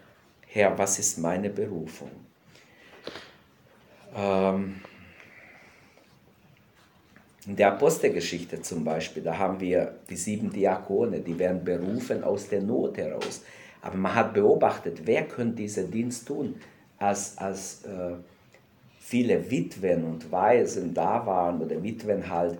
[0.46, 2.10] Herr, was ist meine Berufung?
[4.16, 4.80] Ähm,
[7.46, 12.48] in der Apostelgeschichte zum Beispiel, da haben wir die sieben Diakone, die werden berufen aus
[12.48, 13.42] der Not heraus.
[13.80, 16.56] Aber man hat beobachtet, wer könnte diesen Dienst tun,
[16.98, 18.16] als, als äh,
[18.98, 22.58] viele Witwen und Waisen da waren oder Witwen halt,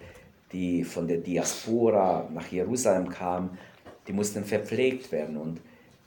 [0.52, 3.58] die von der Diaspora nach Jerusalem kamen,
[4.06, 5.60] die mussten verpflegt werden und,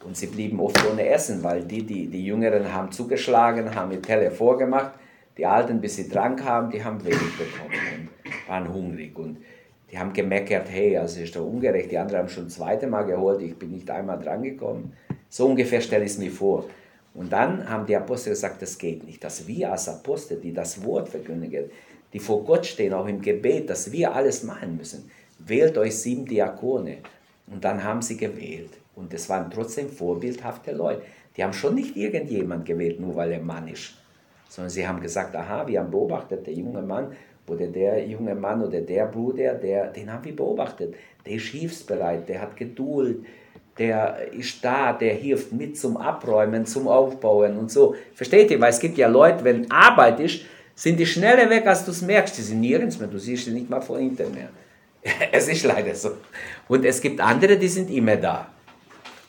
[0.03, 4.01] und sie blieben oft ohne Essen, weil die, die, die Jüngeren haben zugeschlagen, haben ihr
[4.01, 4.93] Teller vorgemacht,
[5.37, 9.37] die Alten, bis sie dran kamen, die haben wenig bekommen und waren hungrig und
[9.91, 13.03] die haben gemeckert, hey, also ist doch ungerecht, die anderen haben schon das zweite Mal
[13.03, 14.93] geholt, ich bin nicht einmal drangekommen.
[15.29, 16.65] So ungefähr stelle ich es mir vor.
[17.13, 20.83] Und dann haben die Apostel gesagt, das geht nicht, dass wir als Apostel, die das
[20.85, 21.69] Wort verkündigen,
[22.13, 25.09] die vor Gott stehen, auch im Gebet, dass wir alles machen müssen.
[25.39, 26.97] Wählt euch sieben Diakone.
[27.47, 28.71] Und dann haben sie gewählt.
[28.95, 31.03] Und es waren trotzdem vorbildhafte Leute.
[31.35, 33.93] Die haben schon nicht irgendjemand gewählt, nur weil er Mann ist.
[34.49, 37.15] Sondern sie haben gesagt, aha, wir haben beobachtet, der junge Mann
[37.47, 40.95] oder der junge Mann oder der Bruder, der, den haben wir beobachtet.
[41.25, 43.25] Der ist hilfsbereit, der hat Geduld,
[43.77, 47.95] der ist da, der hilft mit zum Abräumen, zum Aufbauen und so.
[48.13, 48.59] Versteht ihr?
[48.59, 50.41] Weil es gibt ja Leute, wenn Arbeit ist,
[50.75, 52.37] sind die schneller weg, als du es merkst.
[52.37, 54.35] Die sind nirgends mehr, du siehst sie nicht mal vor hinten
[55.31, 56.11] es ist leider so.
[56.67, 58.47] Und es gibt andere, die sind immer da.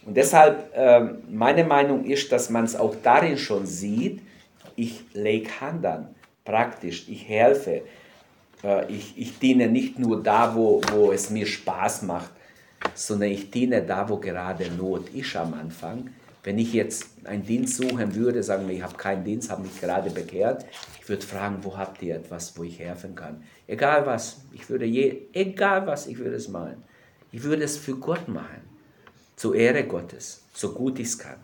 [0.04, 1.00] Und deshalb, äh,
[1.30, 4.20] meine Meinung ist, dass man es auch darin schon sieht,
[4.74, 7.82] ich lege Hand an, praktisch, ich helfe.
[8.64, 12.30] Äh, ich, ich diene nicht nur da, wo, wo es mir Spaß macht,
[12.94, 16.10] sondern ich diene da, wo gerade Not ist am Anfang.
[16.44, 19.80] Wenn ich jetzt einen Dienst suchen würde, sagen wir, ich habe keinen Dienst, habe mich
[19.80, 20.66] gerade bekehrt,
[21.00, 23.44] ich würde fragen, wo habt ihr etwas, wo ich helfen kann?
[23.68, 26.82] Egal was, ich würde je, egal was, ich würde es machen.
[27.30, 28.71] Ich würde es für Gott machen,
[29.42, 31.40] zur Ehre Gottes, so gut ich es kann.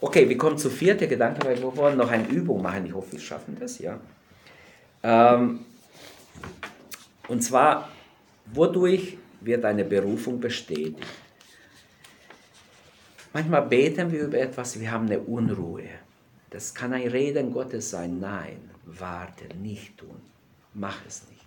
[0.00, 2.86] Okay, wir kommen zu vierten Gedanke, weil wir wollen noch eine Übung machen.
[2.86, 4.00] Ich hoffe, wir schaffen das, ja.
[5.02, 5.60] Ähm,
[7.28, 7.90] und zwar,
[8.46, 11.06] wodurch wird eine Berufung bestätigt.
[13.34, 15.90] Manchmal beten wir über etwas, wir haben eine Unruhe.
[16.48, 18.20] Das kann ein Reden Gottes sein.
[18.20, 20.22] Nein, warte, nicht tun.
[20.72, 21.44] Mach es nicht.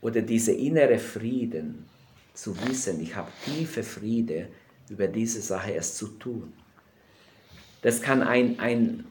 [0.00, 1.86] Oder dieser innere Frieden,
[2.38, 4.46] zu wissen, ich habe tiefe Friede
[4.88, 6.52] über diese Sache es zu tun.
[7.82, 9.04] Das kann ein, ein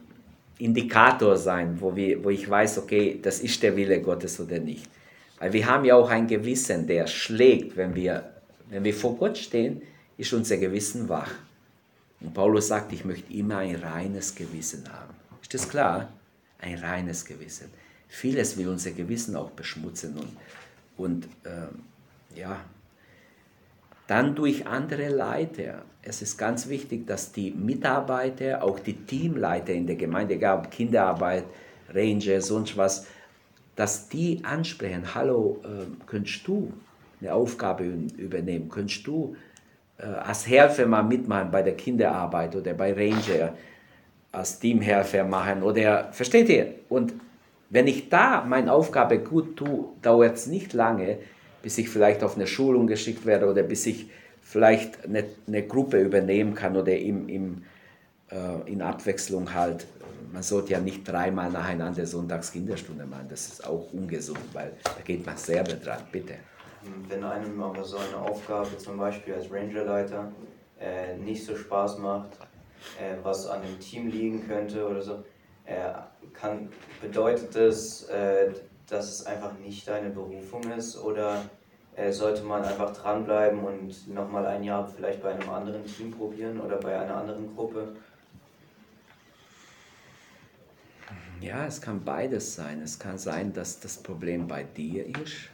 [0.56, 4.88] Indikator sein, wo, wir, wo ich weiß, okay, das ist der Wille Gottes oder nicht.
[5.38, 8.32] Weil wir haben ja auch ein Gewissen, der schlägt, wenn wir,
[8.70, 9.82] wenn wir vor Gott stehen,
[10.16, 11.32] ist unser Gewissen wach.
[12.20, 15.14] Und Paulus sagt, ich möchte immer ein reines Gewissen haben.
[15.42, 16.12] Ist das klar?
[16.60, 17.70] Ein reines Gewissen.
[18.08, 20.36] Vieles will unser Gewissen auch beschmutzen und,
[20.96, 22.58] und äh, ja,
[24.08, 25.82] dann durch andere Leiter.
[26.02, 30.70] Es ist ganz wichtig, dass die Mitarbeiter, auch die Teamleiter in der Gemeinde, egal ob
[30.70, 31.44] Kinderarbeit,
[31.94, 33.06] Ranger, sonst was,
[33.76, 36.72] dass die ansprechen, hallo, äh, könntest du
[37.20, 39.36] eine Aufgabe übernehmen, könntest du
[39.98, 43.52] äh, als Helfer mal mitmachen bei der Kinderarbeit oder bei Ranger,
[44.32, 46.74] als Teamhelfer machen oder, versteht ihr?
[46.88, 47.14] Und
[47.70, 51.18] wenn ich da meine Aufgabe gut tue, dauert es nicht lange,
[51.62, 54.10] bis ich vielleicht auf eine Schulung geschickt werde oder bis ich
[54.42, 57.62] vielleicht eine, eine Gruppe übernehmen kann oder im, im,
[58.30, 59.86] äh, in Abwechslung halt
[60.32, 63.26] man sollte ja nicht dreimal nacheinander Sonntags Kinderstunde machen.
[63.28, 66.00] Das ist auch ungesund, weil da geht man selber dran.
[66.12, 66.34] Bitte.
[67.08, 70.30] wenn einem aber so eine Aufgabe zum Beispiel als Rangerleiter
[70.80, 72.30] äh, nicht so Spaß macht,
[73.00, 75.24] äh, was an dem Team liegen könnte oder so,
[75.64, 75.92] äh,
[76.32, 76.68] kann,
[77.00, 78.52] bedeutet das, äh,
[78.88, 81.44] dass es einfach nicht deine Berufung ist oder
[81.96, 86.60] äh, sollte man einfach dranbleiben und nochmal ein Jahr vielleicht bei einem anderen Team probieren
[86.60, 87.88] oder bei einer anderen Gruppe?
[91.40, 92.82] Ja, es kann beides sein.
[92.82, 95.50] Es kann sein, dass das Problem bei dir ist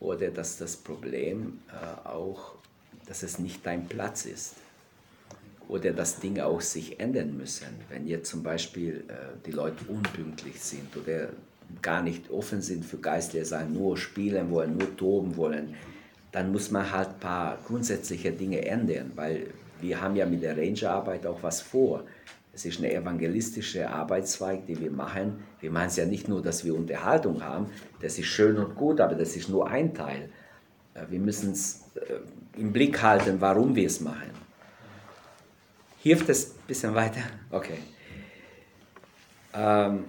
[0.00, 2.54] oder dass das Problem äh, auch,
[3.06, 4.54] dass es nicht dein Platz ist
[5.68, 7.68] oder dass Dinge auch sich ändern müssen.
[7.88, 11.28] Wenn jetzt zum Beispiel äh, die Leute unpünktlich sind oder
[11.82, 15.74] gar nicht offen sind für geistliche Sachen, nur spielen wollen, nur toben wollen,
[16.32, 19.48] dann muss man halt ein paar grundsätzliche Dinge ändern, weil
[19.80, 22.04] wir haben ja mit der Rangerarbeit auch was vor.
[22.52, 25.44] Es ist eine evangelistische Arbeitszweig, die wir machen.
[25.60, 27.66] Wir machen es ja nicht nur, dass wir Unterhaltung haben,
[28.00, 30.28] das ist schön und gut, aber das ist nur ein Teil.
[30.94, 34.30] Äh, wir müssen es äh, im Blick halten, warum wir es machen.
[36.02, 37.20] Hilft es ein bisschen weiter?
[37.50, 37.78] Okay.
[39.54, 40.04] Ähm,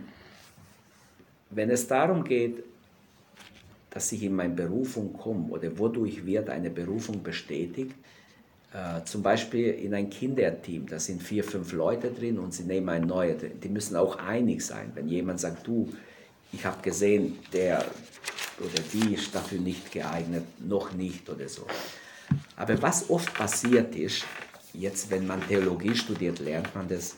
[1.49, 2.63] wenn es darum geht,
[3.89, 7.95] dass ich in meine Berufung komme oder wodurch wird eine Berufung bestätigt,
[8.71, 12.89] äh, zum Beispiel in ein Kinderteam, da sind vier, fünf Leute drin und sie nehmen
[12.89, 14.91] ein neues, die müssen auch einig sein.
[14.93, 15.91] Wenn jemand sagt, du,
[16.51, 17.83] ich habe gesehen, der
[18.59, 21.65] oder die ist dafür nicht geeignet, noch nicht oder so.
[22.55, 24.25] Aber was oft passiert ist,
[24.73, 27.15] jetzt wenn man Theologie studiert, lernt man das,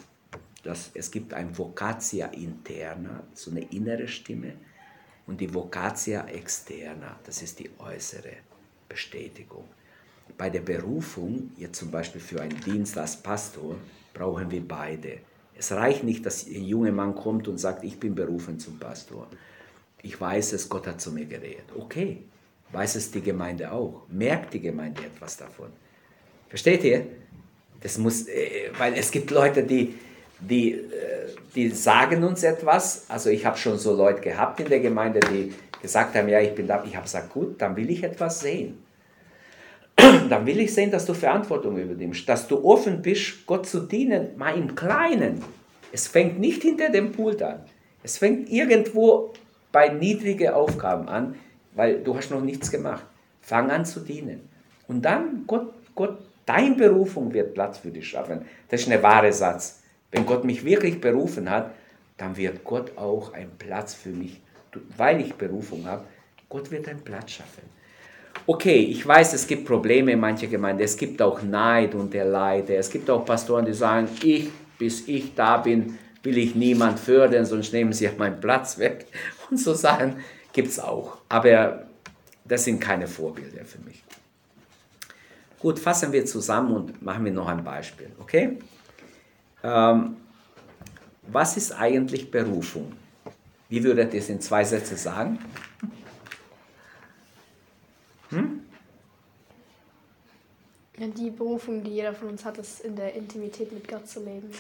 [0.64, 4.53] dass es gibt ein Vocatia interna, so eine innere Stimme,
[5.28, 8.34] und die Vocatia externa, das ist die äußere
[8.89, 9.66] Bestätigung.
[10.38, 13.76] Bei der Berufung, jetzt zum Beispiel für einen Dienst als Pastor,
[14.14, 15.20] brauchen wir beide.
[15.55, 19.28] Es reicht nicht, dass ein junger Mann kommt und sagt, ich bin berufen zum Pastor.
[20.01, 21.66] Ich weiß es, Gott hat zu mir geredet.
[21.78, 22.24] Okay,
[22.72, 24.07] weiß es die Gemeinde auch.
[24.09, 25.72] Merkt die Gemeinde etwas davon.
[26.49, 27.05] Versteht ihr?
[27.82, 29.95] Das muss, äh, weil es gibt Leute, die,
[30.42, 33.06] die, äh, die sagen uns etwas.
[33.10, 36.54] Also ich habe schon so Leute gehabt in der Gemeinde, die gesagt haben, ja, ich
[36.54, 36.84] bin da.
[36.86, 38.84] Ich habe gesagt, gut, dann will ich etwas sehen.
[40.30, 44.30] Dann will ich sehen, dass du Verantwortung übernimmst, dass du offen bist, Gott zu dienen,
[44.38, 45.44] mal im Kleinen.
[45.92, 47.60] Es fängt nicht hinter dem Pult an.
[48.02, 49.34] Es fängt irgendwo
[49.72, 51.36] bei niedrigen Aufgaben an,
[51.76, 53.04] weil du hast noch nichts gemacht.
[53.42, 54.48] Fang an zu dienen.
[54.88, 58.46] Und dann, Gott, Gott, deine Berufung wird Platz für dich schaffen.
[58.70, 59.80] Das ist ein wahre Satz.
[60.12, 61.74] Wenn Gott mich wirklich berufen hat,
[62.18, 64.41] dann wird Gott auch einen Platz für mich,
[64.97, 66.05] weil ich Berufung habe,
[66.49, 67.64] Gott wird einen Platz schaffen.
[68.45, 72.76] Okay, ich weiß, es gibt Probleme in mancher Gemeinde, es gibt auch Neid und Erleide,
[72.76, 77.45] es gibt auch Pastoren, die sagen, ich, bis ich da bin, will ich niemand fördern,
[77.45, 79.07] sonst nehmen sie meinen Platz weg.
[79.49, 80.18] Und so Sachen
[80.53, 81.18] gibt es auch.
[81.30, 81.86] Aber
[82.45, 84.03] das sind keine Vorbilder für mich.
[85.59, 88.57] Gut, fassen wir zusammen und machen wir noch ein Beispiel, okay?
[89.64, 90.18] Ähm,
[91.24, 92.93] was ist eigentlich Berufung?
[93.70, 95.39] Wie würdet ihr es in zwei Sätzen sagen?
[98.30, 98.62] Hm?
[100.97, 104.51] Die Berufung, die jeder von uns hat, ist in der Intimität mit Gott zu leben.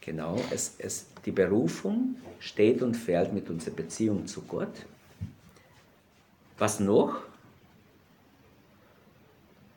[0.00, 4.86] Genau, es, es, die Berufung steht und fällt mit unserer Beziehung zu Gott.
[6.56, 7.22] Was noch?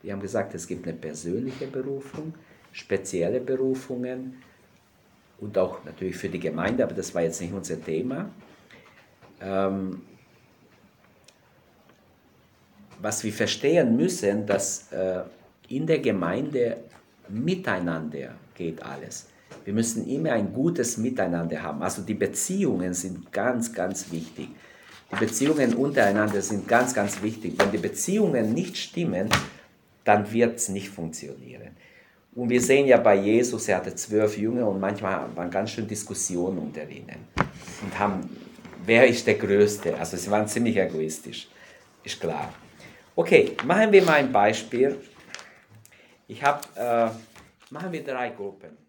[0.02, 2.34] Wir haben gesagt, es gibt eine persönliche Berufung,
[2.72, 4.42] spezielle Berufungen
[5.42, 8.30] und auch natürlich für die Gemeinde, aber das war jetzt nicht unser Thema.
[9.40, 10.02] Ähm,
[13.00, 15.22] was wir verstehen müssen, dass äh,
[15.68, 16.76] in der Gemeinde
[17.28, 19.26] miteinander geht alles.
[19.64, 21.82] Wir müssen immer ein gutes Miteinander haben.
[21.82, 24.48] Also die Beziehungen sind ganz, ganz wichtig.
[25.10, 27.54] Die Beziehungen untereinander sind ganz, ganz wichtig.
[27.58, 29.28] Wenn die Beziehungen nicht stimmen,
[30.04, 31.76] dann wird es nicht funktionieren.
[32.34, 35.86] Und wir sehen ja bei Jesus, er hatte zwölf Jünger und manchmal waren ganz schön
[35.86, 37.28] Diskussionen unter ihnen.
[37.82, 38.20] Und haben,
[38.86, 39.94] wer ist der Größte?
[39.98, 41.48] Also sie waren ziemlich egoistisch,
[42.02, 42.52] ist klar.
[43.14, 44.96] Okay, machen wir mal ein Beispiel.
[46.26, 47.10] Ich habe, äh,
[47.72, 48.81] machen wir drei Gruppen.